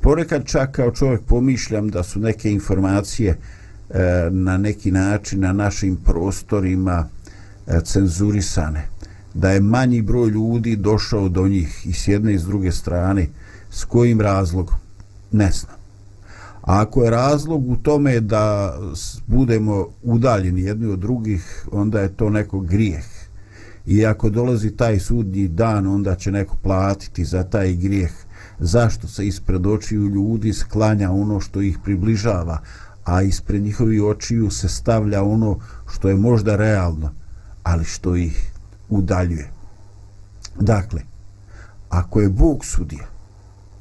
Ponekad 0.00 0.44
čak 0.44 0.70
kao 0.72 0.90
čovjek 0.90 1.20
pomišljam 1.22 1.88
da 1.88 2.02
su 2.02 2.20
neke 2.20 2.50
informacije 2.50 3.30
uh, 3.30 3.63
E, 3.90 4.28
na 4.30 4.58
neki 4.58 4.90
način 4.90 5.40
na 5.40 5.52
našim 5.52 5.96
prostorima 5.96 7.08
e, 7.66 7.80
cenzurisane. 7.84 8.88
Da 9.34 9.50
je 9.50 9.60
manji 9.60 10.02
broj 10.02 10.28
ljudi 10.28 10.76
došao 10.76 11.28
do 11.28 11.48
njih 11.48 11.86
i 11.86 11.92
s 11.92 12.08
jedne 12.08 12.34
i 12.34 12.38
s 12.38 12.44
druge 12.44 12.72
strane 12.72 13.26
s 13.70 13.84
kojim 13.84 14.20
razlogom? 14.20 14.76
Ne 15.32 15.50
znam. 15.50 15.76
A 16.62 16.80
ako 16.80 17.04
je 17.04 17.10
razlog 17.10 17.70
u 17.70 17.76
tome 17.76 18.20
da 18.20 18.76
budemo 19.26 19.86
udaljeni 20.02 20.62
jedni 20.62 20.86
od 20.86 20.98
drugih 20.98 21.68
onda 21.72 22.00
je 22.00 22.16
to 22.16 22.30
neko 22.30 22.60
grijeh. 22.60 23.04
I 23.86 24.06
ako 24.06 24.30
dolazi 24.30 24.70
taj 24.70 24.98
sudnji 24.98 25.48
dan 25.48 25.86
onda 25.86 26.14
će 26.14 26.30
neko 26.30 26.56
platiti 26.62 27.24
za 27.24 27.42
taj 27.42 27.74
grijeh. 27.74 28.12
Zašto 28.58 29.08
se 29.08 29.26
ispred 29.26 29.66
očiju 29.66 30.08
ljudi 30.08 30.52
sklanja 30.52 31.10
ono 31.10 31.40
što 31.40 31.60
ih 31.60 31.78
približava? 31.84 32.58
A 33.04 33.22
ispred 33.22 33.62
njihovi 33.62 34.00
očiju 34.00 34.50
se 34.50 34.68
stavlja 34.68 35.22
ono 35.22 35.58
što 35.92 36.08
je 36.08 36.16
možda 36.16 36.56
realno, 36.56 37.12
ali 37.62 37.84
što 37.84 38.16
ih 38.16 38.52
udaljuje. 38.88 39.50
Dakle, 40.60 41.02
ako 41.88 42.20
je 42.20 42.28
Bog 42.28 42.64
sudija, 42.64 43.06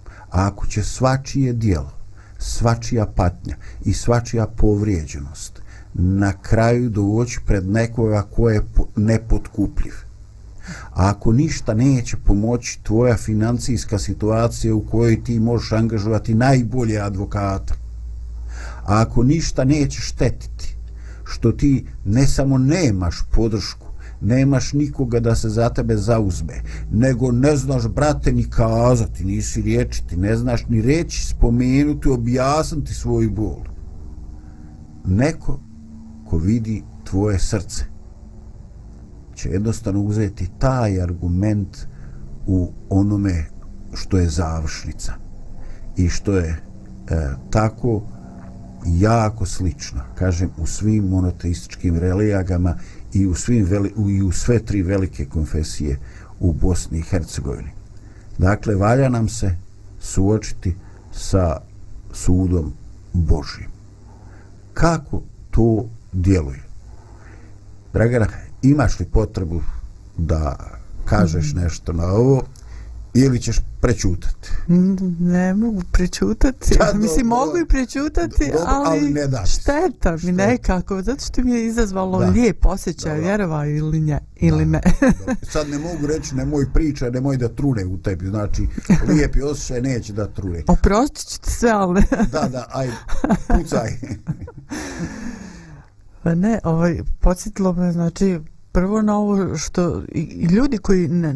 a 0.05 0.47
ako 0.47 0.67
će 0.67 0.83
svačije 0.83 1.53
dijelo, 1.53 1.91
svačija 2.37 3.05
patnja 3.05 3.55
i 3.85 3.93
svačija 3.93 4.47
povrijeđenost 4.47 5.61
na 5.93 6.33
kraju 6.41 6.89
doći 6.89 7.39
pred 7.45 7.67
nekoga 7.69 8.21
ko 8.21 8.49
je 8.49 8.61
nepotkupljiv, 8.95 9.93
a 10.93 11.09
ako 11.09 11.31
ništa 11.31 11.73
neće 11.73 12.17
pomoći 12.17 12.79
tvoja 12.83 13.17
financijska 13.17 13.99
situacija 13.99 14.75
u 14.75 14.85
kojoj 14.85 15.23
ti 15.23 15.39
možeš 15.39 15.71
angažovati 15.71 16.33
najbolje 16.33 16.99
advokata, 16.99 17.73
a 18.85 19.01
ako 19.01 19.23
ništa 19.23 19.63
neće 19.63 20.01
štetiti 20.01 20.77
što 21.23 21.51
ti 21.51 21.85
ne 22.05 22.27
samo 22.27 22.57
nemaš 22.57 23.23
podršku 23.31 23.87
nemaš 24.21 24.73
nikoga 24.73 25.19
da 25.19 25.35
se 25.35 25.49
za 25.49 25.69
tebe 25.69 25.97
zauzme 25.97 26.61
nego 26.91 27.31
ne 27.31 27.55
znaš 27.55 27.87
brate 27.87 28.31
ni 28.31 28.43
kazati 28.43 29.25
nisi 29.25 29.61
riječiti 29.61 30.17
ne 30.17 30.35
znaš 30.35 30.67
ni 30.67 30.81
reći 30.81 31.25
spomenuti 31.25 32.09
objasniti 32.09 32.93
svoju 32.93 33.31
bol. 33.31 33.59
Neko 35.05 35.59
ko 36.29 36.37
vidi 36.37 36.83
tvoje 37.03 37.39
srce 37.39 37.85
će 39.35 39.49
jednostavno 39.49 40.01
uzeti 40.01 40.49
taj 40.59 41.01
argument 41.01 41.77
u 42.47 42.71
onome 42.89 43.45
što 43.93 44.17
je 44.17 44.29
završnica 44.29 45.13
i 45.97 46.09
što 46.09 46.33
je 46.33 46.49
e, 46.49 46.59
tako 47.49 48.01
jako 48.85 49.45
slično, 49.45 50.01
kažem, 50.15 50.49
u 50.57 50.67
svim 50.67 51.07
monoteističkim 51.07 51.97
religijama 51.97 52.75
i 53.13 53.25
u, 53.25 53.35
svim 53.35 53.65
veli, 53.65 53.93
u, 53.95 54.09
i 54.09 54.21
u 54.21 54.31
sve 54.31 54.59
tri 54.59 54.81
velike 54.81 55.25
konfesije 55.25 55.99
u 56.39 56.53
Bosni 56.53 56.99
i 56.99 57.01
Hercegovini. 57.01 57.69
Dakle, 58.37 58.75
valja 58.75 59.09
nam 59.09 59.29
se 59.29 59.55
suočiti 59.99 60.75
sa 61.11 61.61
sudom 62.13 62.73
Božim. 63.13 63.67
Kako 64.73 65.21
to 65.51 65.89
djeluje? 66.13 66.63
Dragana, 67.93 68.27
imaš 68.61 68.99
li 68.99 69.05
potrebu 69.05 69.61
da 70.17 70.55
kažeš 71.05 71.53
mhm. 71.53 71.63
nešto 71.63 71.93
na 71.93 72.05
ovo 72.05 72.43
ili 73.13 73.41
ćeš 73.41 73.59
prečutati? 73.81 74.49
Ne 75.19 75.53
mogu 75.53 75.81
prečutati. 75.91 76.75
Da, 76.77 76.93
Mislim, 76.97 77.29
do, 77.29 77.35
mogu 77.35 77.57
i 77.57 77.65
prečutati, 77.65 78.51
do, 78.53 78.59
ali, 78.67 78.99
ali 78.99 79.09
ne 79.09 79.27
daš. 79.27 79.53
šteta 79.53 80.11
mi 80.11 80.17
šteta. 80.17 80.31
nekako, 80.31 81.01
zato 81.01 81.25
što 81.25 81.41
mi 81.43 81.51
je 81.51 81.67
izazvalo 81.67 82.19
da. 82.19 82.25
lijep 82.25 82.65
osjećaj, 82.65 83.19
vjerova 83.19 83.65
ili, 83.65 83.99
nje, 83.99 84.19
ili 84.35 84.65
da. 84.65 84.71
ne. 84.71 84.81
Sad 85.51 85.69
ne 85.69 85.77
mogu 85.79 86.07
reći, 86.07 86.35
nemoj 86.35 86.65
priča, 86.73 87.09
nemoj 87.09 87.37
da 87.37 87.47
trune 87.47 87.85
u 87.85 87.97
tebi, 87.97 88.25
znači, 88.27 88.67
lijepi 89.07 89.41
osjećaj 89.41 89.81
neće 89.81 90.13
da 90.13 90.27
trune. 90.27 90.63
Oprostit 90.67 91.29
ću 91.29 91.41
ti 91.41 91.51
sve, 91.51 91.69
ali 91.69 92.01
da, 92.31 92.47
da, 92.51 92.67
aj, 92.73 92.89
pucaj. 93.47 93.89
pa 96.23 96.35
ne, 96.35 96.59
ovaj, 96.63 96.99
podsjetilo 97.19 97.73
me, 97.73 97.91
znači, 97.91 98.39
prvo 98.73 99.01
na 99.01 99.17
ovo 99.17 99.57
što 99.57 100.03
i 100.11 100.47
ljudi 100.51 100.77
koji 100.77 101.07
ne, 101.07 101.33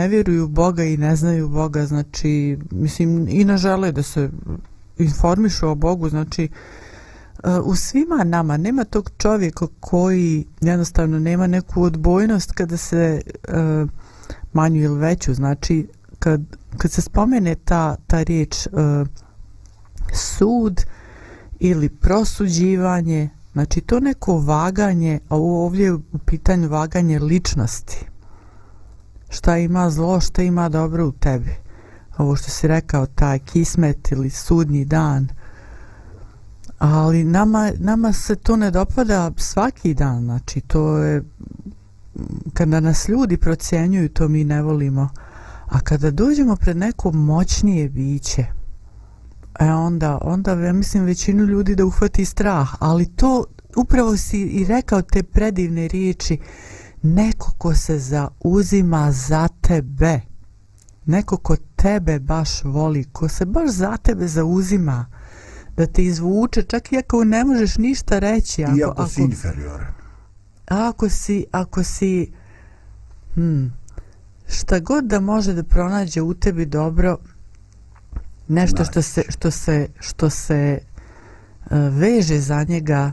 ne 0.00 0.08
vjeruju 0.08 0.48
Boga 0.48 0.84
i 0.84 0.96
ne 0.96 1.16
znaju 1.16 1.48
Boga, 1.48 1.86
znači, 1.86 2.58
mislim, 2.70 3.28
i 3.28 3.44
ne 3.44 3.56
žele 3.56 3.92
da 3.92 4.02
se 4.02 4.30
informišu 4.98 5.68
o 5.68 5.74
Bogu, 5.74 6.08
znači, 6.08 6.48
uh, 7.44 7.50
u 7.64 7.76
svima 7.76 8.24
nama 8.24 8.56
nema 8.56 8.84
tog 8.84 9.10
čovjeka 9.18 9.66
koji 9.80 10.44
jednostavno 10.60 11.18
nema 11.18 11.46
neku 11.46 11.82
odbojnost 11.82 12.52
kada 12.52 12.76
se 12.76 13.20
uh, 13.48 13.90
manju 14.52 14.82
ili 14.82 14.98
veću, 14.98 15.34
znači, 15.34 15.88
kad, 16.18 16.40
kad 16.76 16.90
se 16.90 17.02
spomene 17.02 17.54
ta, 17.54 17.96
ta 18.06 18.22
riječ 18.22 18.66
uh, 18.66 19.06
sud 20.14 20.84
ili 21.58 21.88
prosuđivanje, 21.88 23.30
Znači 23.56 23.80
to 23.80 24.00
neko 24.00 24.38
vaganje, 24.38 25.20
a 25.28 25.36
ovdje 25.36 25.84
je 25.84 25.94
u 25.94 26.18
pitanju 26.26 26.68
vaganje 26.68 27.18
ličnosti. 27.18 28.06
Šta 29.28 29.56
ima 29.56 29.90
zlo, 29.90 30.20
šta 30.20 30.42
ima 30.42 30.68
dobro 30.68 31.06
u 31.06 31.12
tebi. 31.12 31.54
Ovo 32.18 32.36
što 32.36 32.50
si 32.50 32.68
rekao, 32.68 33.06
taj 33.06 33.38
kismet 33.38 34.12
ili 34.12 34.30
sudnji 34.30 34.84
dan. 34.84 35.28
Ali 36.78 37.24
nama, 37.24 37.70
nama 37.78 38.12
se 38.12 38.36
to 38.36 38.56
ne 38.56 38.70
dopada 38.70 39.30
svaki 39.36 39.94
dan. 39.94 40.24
Znači 40.24 40.60
to 40.60 40.98
je 40.98 41.24
kada 42.52 42.80
nas 42.80 43.08
ljudi 43.08 43.36
procjenjuju, 43.36 44.08
to 44.08 44.28
mi 44.28 44.44
ne 44.44 44.62
volimo. 44.62 45.08
A 45.66 45.80
kada 45.80 46.10
dođemo 46.10 46.56
pred 46.56 46.76
neko 46.76 47.12
moćnije 47.12 47.88
biće, 47.88 48.46
e 49.60 49.70
onda, 49.72 50.18
onda 50.22 50.52
ja 50.52 50.72
mislim 50.72 51.04
većinu 51.04 51.44
ljudi 51.44 51.74
da 51.74 51.84
uhvati 51.84 52.24
strah, 52.24 52.70
ali 52.78 53.06
to 53.06 53.44
upravo 53.76 54.16
si 54.16 54.40
i 54.42 54.64
rekao 54.64 55.02
te 55.02 55.22
predivne 55.22 55.88
riječi, 55.88 56.38
neko 57.02 57.54
ko 57.58 57.74
se 57.74 57.98
zauzima 57.98 59.12
za 59.12 59.48
tebe, 59.60 60.20
neko 61.06 61.36
ko 61.36 61.56
tebe 61.76 62.18
baš 62.18 62.64
voli, 62.64 63.04
ko 63.04 63.28
se 63.28 63.44
baš 63.44 63.70
za 63.70 63.96
tebe 63.96 64.28
zauzima, 64.28 65.06
da 65.76 65.86
te 65.86 66.04
izvuče, 66.04 66.62
čak 66.62 66.92
i 66.92 66.98
ako 66.98 67.24
ne 67.24 67.44
možeš 67.44 67.76
ništa 67.78 68.18
reći. 68.18 68.64
Ako, 68.64 68.76
Iako 68.76 68.92
ako, 68.92 69.08
si 69.08 69.22
inferioran. 69.22 69.92
Ako 70.66 71.08
si, 71.08 71.44
ako 71.52 71.82
si, 71.82 72.32
hmm, 73.34 73.72
šta 74.48 74.80
god 74.80 75.04
da 75.04 75.20
može 75.20 75.52
da 75.52 75.62
pronađe 75.62 76.22
u 76.22 76.34
tebi 76.34 76.66
dobro, 76.66 77.16
nešto 78.48 78.84
što 78.84 79.02
se, 79.02 79.22
što 79.28 79.50
se, 79.50 79.88
što 80.00 80.30
se 80.30 80.78
uh, 80.78 81.70
veže 81.90 82.38
za 82.38 82.64
njega, 82.68 83.12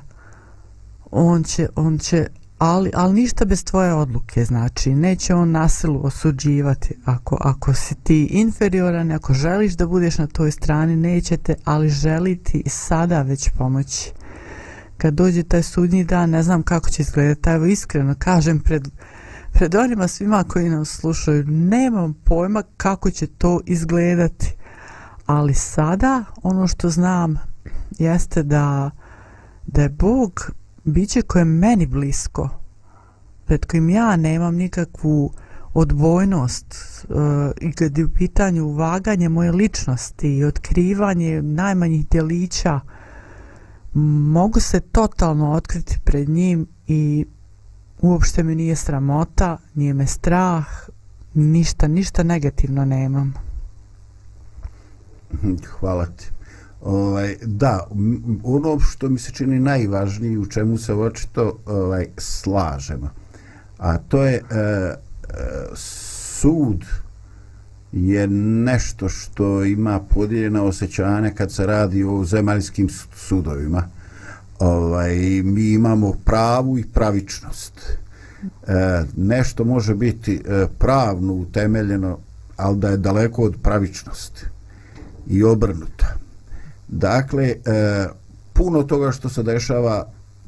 on 1.12 1.44
će, 1.44 1.68
on 1.76 1.98
će 1.98 2.28
ali, 2.66 2.92
ali 2.94 3.14
ništa 3.14 3.46
bez 3.46 3.64
tvoje 3.64 3.94
odluke, 3.94 4.46
znači 4.46 4.96
neće 4.96 5.36
on 5.36 5.52
nasilu 5.52 6.06
osuđivati. 6.06 6.96
Ako, 7.06 7.38
ako 7.42 7.74
si 7.74 7.96
ti 7.96 8.26
inferioran, 8.26 9.12
ako 9.12 9.34
želiš 9.34 9.74
da 9.74 9.88
budeš 9.88 10.18
na 10.18 10.28
toj 10.28 10.52
strani, 10.52 10.96
nećete, 10.96 11.56
ali 11.64 11.90
želi 11.90 12.36
ti 12.44 12.64
sada 12.68 13.22
već 13.22 13.50
pomoći. 13.58 14.12
Kad 14.98 15.14
dođe 15.14 15.44
taj 15.44 15.64
sudnji 15.64 16.04
dan, 16.04 16.30
ne 16.30 16.44
znam 16.44 16.64
kako 16.64 16.90
će 16.90 17.02
izgledati, 17.02 17.50
evo 17.50 17.66
iskreno 17.66 18.16
kažem 18.20 18.60
pred, 18.60 18.88
pred 19.54 19.76
onima 19.76 20.08
svima 20.08 20.44
koji 20.44 20.70
nas 20.70 20.90
slušaju, 20.90 21.44
nemam 21.48 22.14
pojma 22.14 22.64
kako 22.78 23.12
će 23.12 23.28
to 23.28 23.60
izgledati, 23.66 24.56
ali 25.26 25.54
sada 25.54 26.24
ono 26.44 26.68
što 26.68 26.90
znam 26.90 27.38
jeste 28.00 28.44
da 28.44 28.92
da 29.68 29.82
je 29.82 29.90
Bog 29.90 30.52
biće 30.84 31.22
koje 31.22 31.42
je 31.42 31.46
meni 31.46 31.86
blisko, 31.86 32.50
pred 33.46 33.66
kojim 33.66 33.90
ja 33.90 34.16
nemam 34.16 34.56
nikakvu 34.56 35.34
odbojnost 35.74 36.76
uh, 37.10 37.18
eh, 37.18 37.52
i 37.62 37.72
kad 37.72 37.98
je 37.98 38.06
u 38.06 38.14
pitanju 38.14 38.70
vaganje 38.70 39.30
moje 39.30 39.52
ličnosti 39.52 40.38
i 40.38 40.44
otkrivanje 40.44 41.42
najmanjih 41.42 42.08
djelića, 42.10 42.80
mogu 44.34 44.60
se 44.60 44.80
totalno 44.80 45.52
otkriti 45.52 46.00
pred 46.04 46.30
njim 46.30 46.68
i 46.88 47.26
uopšte 48.02 48.44
mi 48.44 48.56
nije 48.56 48.76
sramota, 48.76 49.58
nije 49.74 49.94
me 49.94 50.08
strah, 50.08 50.66
ništa, 51.34 51.88
ništa 51.88 52.24
negativno 52.24 52.86
nemam. 52.86 53.34
Hvala 55.80 56.06
ti. 56.06 56.26
Ovaj, 56.82 57.36
da, 57.42 57.88
ono 58.44 58.80
što 58.80 59.10
mi 59.10 59.20
se 59.20 59.32
čini 59.32 59.60
najvažnije 59.60 60.40
u 60.40 60.46
čemu 60.46 60.78
se 60.78 60.94
očito 60.94 61.60
ovaj, 61.66 62.08
slažemo, 62.18 63.10
a 63.78 63.98
to 63.98 64.24
je 64.24 64.36
e, 64.36 64.42
e, 64.52 64.96
sud 65.76 66.86
je 67.92 68.28
nešto 68.28 69.10
što 69.10 69.64
ima 69.64 70.00
podijeljena 70.00 70.64
osjećanja 70.64 71.32
kad 71.32 71.52
se 71.52 71.66
radi 71.66 72.04
o 72.04 72.24
zemaljskim 72.26 72.90
sudovima. 73.16 73.84
Ovaj, 74.60 75.16
mi 75.44 75.70
imamo 75.70 76.14
pravu 76.26 76.80
i 76.80 76.86
pravičnost. 76.94 77.74
E, 78.68 79.04
nešto 79.18 79.64
može 79.64 79.96
biti 79.96 80.42
e, 80.46 80.66
pravno 80.80 81.34
utemeljeno, 81.34 82.18
ali 82.58 82.78
da 82.78 82.90
je 82.90 82.98
daleko 82.98 83.44
od 83.44 83.56
pravičnosti 83.62 84.53
i 85.28 85.44
obrnuto. 85.44 86.06
Dakle, 86.88 87.44
e, 87.46 87.56
puno 88.54 88.84
toga 88.84 89.12
što 89.12 89.30
se 89.30 89.44
dešava, 89.44 90.08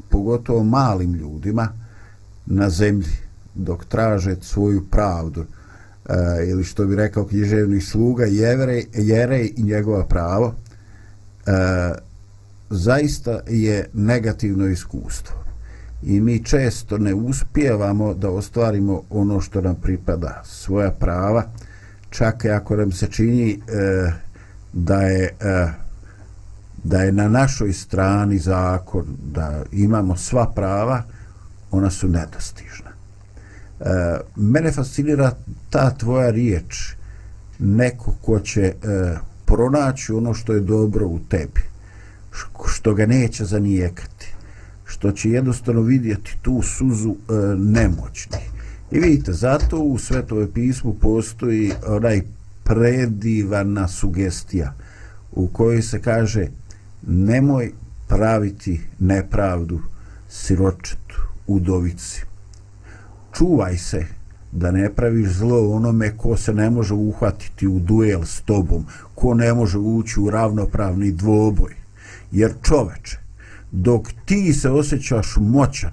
pogotovo 0.09 0.63
malim 0.63 1.13
ljudima 1.13 1.67
na 2.45 2.69
zemlji, 2.69 3.17
dok 3.55 3.85
traže 3.85 4.35
svoju 4.41 4.85
pravdu, 4.91 5.45
e, 6.09 6.45
ili 6.47 6.63
što 6.63 6.85
bi 6.85 6.95
rekao 6.95 7.25
književni 7.25 7.81
sluga, 7.81 8.25
Jevrej, 8.25 8.85
jerej 8.93 9.53
i 9.57 9.63
njegova 9.63 10.05
pravo, 10.05 10.55
e, 11.45 11.51
zaista 12.69 13.39
je 13.47 13.89
negativno 13.93 14.67
iskustvo. 14.67 15.35
I 16.03 16.21
mi 16.21 16.43
često 16.43 16.97
ne 16.97 17.13
uspijevamo 17.13 18.13
da 18.13 18.29
ostvarimo 18.29 19.01
ono 19.09 19.41
što 19.41 19.61
nam 19.61 19.75
pripada, 19.75 20.43
svoja 20.45 20.91
prava, 20.91 21.43
čak 22.09 22.45
i 22.45 22.49
ako 22.49 22.75
nam 22.75 22.91
se 22.91 23.07
čini 23.07 23.51
e, 23.51 24.11
da 24.75 25.01
je 25.01 25.23
e, 25.39 25.85
da 26.85 27.01
je 27.01 27.11
na 27.11 27.29
našoj 27.29 27.73
strani 27.73 28.37
zakon, 28.37 29.05
da 29.33 29.63
imamo 29.71 30.15
sva 30.15 30.51
prava, 30.55 31.03
ona 31.71 31.89
su 31.89 32.07
nedostižna. 32.07 32.91
E, 33.79 33.85
mene 34.35 34.71
fascinira 34.71 35.31
ta 35.69 35.89
tvoja 35.89 36.29
riječ, 36.29 36.93
neko 37.59 38.13
ko 38.21 38.39
će 38.39 38.61
e, 38.61 38.73
pronaći 39.45 40.13
ono 40.13 40.33
što 40.33 40.53
je 40.53 40.59
dobro 40.59 41.07
u 41.07 41.19
tebi, 41.29 41.61
što 42.67 42.93
ga 42.93 43.05
neće 43.05 43.45
zanijekati, 43.45 44.33
što 44.85 45.11
će 45.11 45.29
jednostavno 45.29 45.81
vidjeti 45.81 46.37
tu 46.41 46.61
suzu 46.61 47.09
e, 47.09 47.33
nemoćni. 47.57 48.39
I 48.91 48.99
vidite, 48.99 49.33
zato 49.33 49.77
u 49.77 49.97
Svetove 49.97 50.51
pismu 50.53 50.93
postoji 50.93 51.71
onaj 51.87 52.21
predivana 52.65 53.87
sugestija 53.87 54.73
u 55.31 55.47
kojoj 55.47 55.81
se 55.81 56.01
kaže 56.01 56.47
nemoj 57.07 57.71
praviti 58.07 58.81
nepravdu 58.99 59.79
siročetu 60.29 61.21
udovici. 61.47 62.23
Čuvaj 63.33 63.77
se 63.77 64.05
da 64.51 64.71
ne 64.71 64.89
praviš 64.95 65.29
zlo 65.29 65.75
onome 65.75 66.17
ko 66.17 66.37
se 66.37 66.53
ne 66.53 66.69
može 66.69 66.93
uhvatiti 66.93 67.67
u 67.67 67.79
duel 67.79 68.23
s 68.23 68.41
tobom, 68.41 68.85
ko 69.15 69.33
ne 69.33 69.53
može 69.53 69.77
ući 69.77 70.19
u 70.19 70.29
ravnopravni 70.29 71.11
dvoboj. 71.11 71.75
Jer 72.31 72.53
čoveče, 72.61 73.17
dok 73.71 74.07
ti 74.25 74.53
se 74.53 74.69
osjećaš 74.69 75.35
moćan 75.37 75.91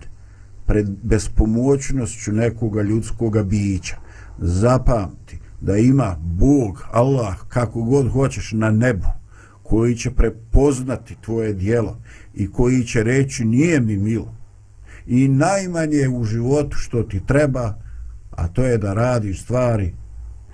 pred 0.66 0.88
bespomoćnošću 1.02 2.32
nekoga 2.32 2.82
ljudskoga 2.82 3.42
bića, 3.42 3.96
zapamti 4.38 5.41
da 5.62 5.76
ima 5.76 6.16
Bog, 6.20 6.84
Allah, 6.90 7.36
kako 7.48 7.82
god 7.82 8.12
hoćeš 8.12 8.52
na 8.52 8.70
nebu, 8.70 9.06
koji 9.62 9.96
će 9.96 10.10
prepoznati 10.10 11.16
tvoje 11.20 11.52
dijelo 11.52 11.98
i 12.34 12.50
koji 12.50 12.84
će 12.84 13.02
reći 13.02 13.44
nije 13.44 13.80
mi 13.80 13.96
milo. 13.96 14.34
I 15.06 15.28
najmanje 15.28 16.08
u 16.08 16.24
životu 16.24 16.76
što 16.76 17.02
ti 17.02 17.26
treba 17.26 17.82
a 18.36 18.48
to 18.48 18.64
je 18.64 18.78
da 18.78 18.94
radiš 18.94 19.42
stvari 19.42 19.92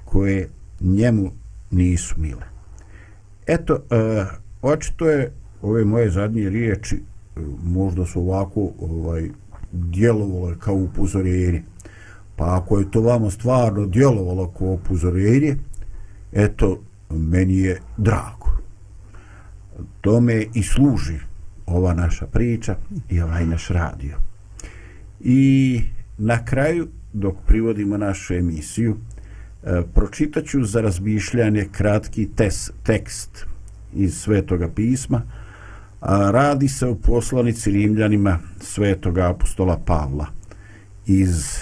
koje 0.04 0.48
njemu 0.80 1.30
nisu 1.70 2.14
mile. 2.18 2.42
Eto 3.46 3.74
e, 3.90 4.24
očito 4.62 5.11
je 5.11 5.32
ove 5.62 5.84
moje 5.84 6.11
zadnje 6.11 6.50
riječi 6.50 6.96
e, 6.96 7.00
možda 7.64 8.06
su 8.06 8.20
ovako 8.20 8.70
ovaj, 8.80 9.30
djelovale 9.72 10.59
kao 10.59 10.74
upozorenje 10.74 11.62
pa 12.39 12.57
ako 12.57 12.78
je 12.78 12.91
to 12.91 13.01
vamo 13.01 13.30
stvarno 13.30 13.86
djelovalo 13.86 14.51
kao 14.59 14.68
upozorenje 14.68 15.57
eto 16.32 16.80
meni 17.11 17.59
je 17.59 17.80
drago 17.97 18.39
tome 20.01 20.47
i 20.55 20.62
služi 20.62 21.18
ova 21.66 21.95
naša 21.95 22.26
priča 22.26 22.76
i 23.11 23.20
ovaj 23.20 23.47
naš 23.47 23.68
radio. 23.68 24.16
I 25.20 25.80
na 26.18 26.45
kraju, 26.45 26.89
dok 27.12 27.34
privodimo 27.47 27.97
našu 27.97 28.34
emisiju, 28.34 28.97
e, 29.64 29.82
pročitaću 29.95 30.64
za 30.64 30.80
razmišljanje 30.80 31.68
kratki 31.72 32.28
tes, 32.36 32.70
tekst 32.82 33.47
iz 33.95 34.14
Svetoga 34.14 34.68
pisma, 34.68 35.22
a 36.01 36.30
radi 36.30 36.68
se 36.68 36.86
o 36.86 36.95
poslanici 36.95 37.70
Rimljanima 37.70 38.39
Svetoga 38.61 39.30
apostola 39.30 39.80
Pavla 39.86 40.26
iz 41.07 41.59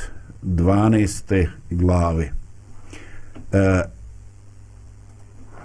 12. 0.46 1.48
glave. 1.70 2.30
E, 3.52 3.82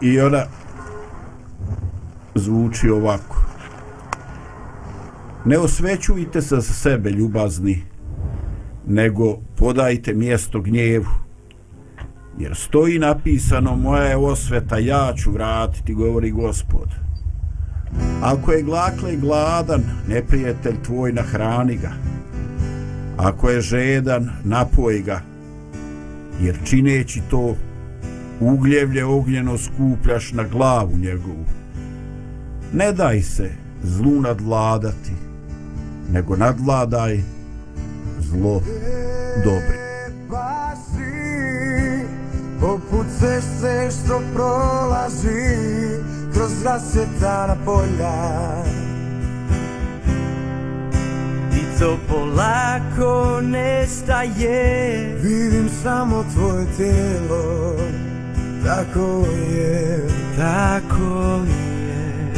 I 0.01 0.19
ona 0.19 0.43
zvuči 2.35 2.89
ovako. 2.89 3.45
Ne 5.45 5.57
osvećujte 5.57 6.41
se 6.41 6.55
za 6.55 6.61
sebe 6.61 7.09
ljubazni, 7.09 7.83
nego 8.87 9.37
podajte 9.57 10.13
mjesto 10.13 10.61
gnjevu. 10.61 11.09
Jer 12.39 12.55
stoji 12.55 12.99
napisano 12.99 13.75
moja 13.75 14.03
je 14.03 14.17
osveta, 14.17 14.77
ja 14.77 15.13
ću 15.17 15.31
vratiti, 15.31 15.93
govori 15.93 16.31
gospod. 16.31 16.89
Ako 18.21 18.51
je 18.51 18.63
glakle 18.63 19.15
gladan, 19.15 19.81
neprijatelj 20.07 20.75
tvoj 20.83 21.13
nahrani 21.13 21.77
ga. 21.77 22.20
Ako 23.21 23.49
je 23.49 23.61
žedan, 23.61 24.29
napoj 24.43 25.01
ga, 25.01 25.21
jer 26.41 26.57
čineći 26.63 27.21
to, 27.29 27.55
ugljevlje 28.39 29.05
ognjeno 29.05 29.57
skupljaš 29.57 30.31
na 30.31 30.43
glavu 30.43 30.97
njegovu. 30.97 31.45
Ne 32.73 32.91
daj 32.91 33.21
se 33.21 33.49
zlu 33.83 34.21
nadvladati, 34.21 35.11
nego 36.11 36.35
nadvladaj 36.35 37.19
zlo 38.19 38.61
dobri. 39.43 39.81
Poput 42.59 43.05
ceste 43.19 43.89
što 43.91 44.21
prolazi 44.33 45.27
kroz 46.33 46.63
rasvjetana 46.63 47.55
polja 47.65 48.80
I 51.81 51.83
to 51.83 51.97
polako 52.07 53.41
nestaje. 53.41 55.15
Vidim 55.23 55.69
samo 55.83 56.25
tvoje 56.33 56.65
tijelo. 56.77 57.75
Tako 58.65 59.25
je, 59.53 60.07
tako 60.37 61.39
je. 61.47 62.33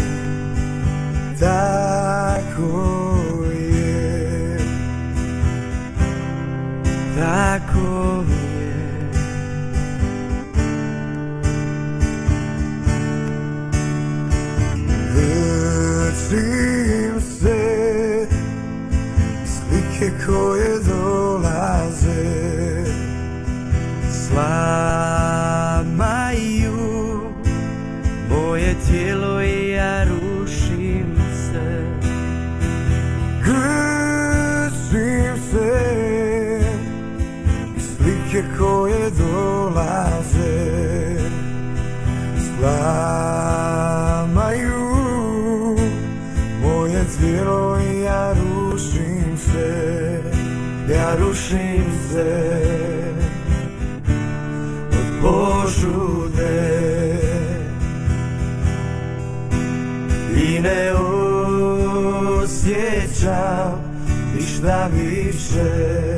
Tako 1.40 3.04
je. 3.54 4.58
Tako 7.20 8.24
je. 8.30 8.74
Držim 15.16 16.16
se 16.30 16.83
koje 20.26 20.80
dolaze. 20.80 22.24
Slamaju 24.12 25.23
da 64.64 64.90
više. 64.94 66.13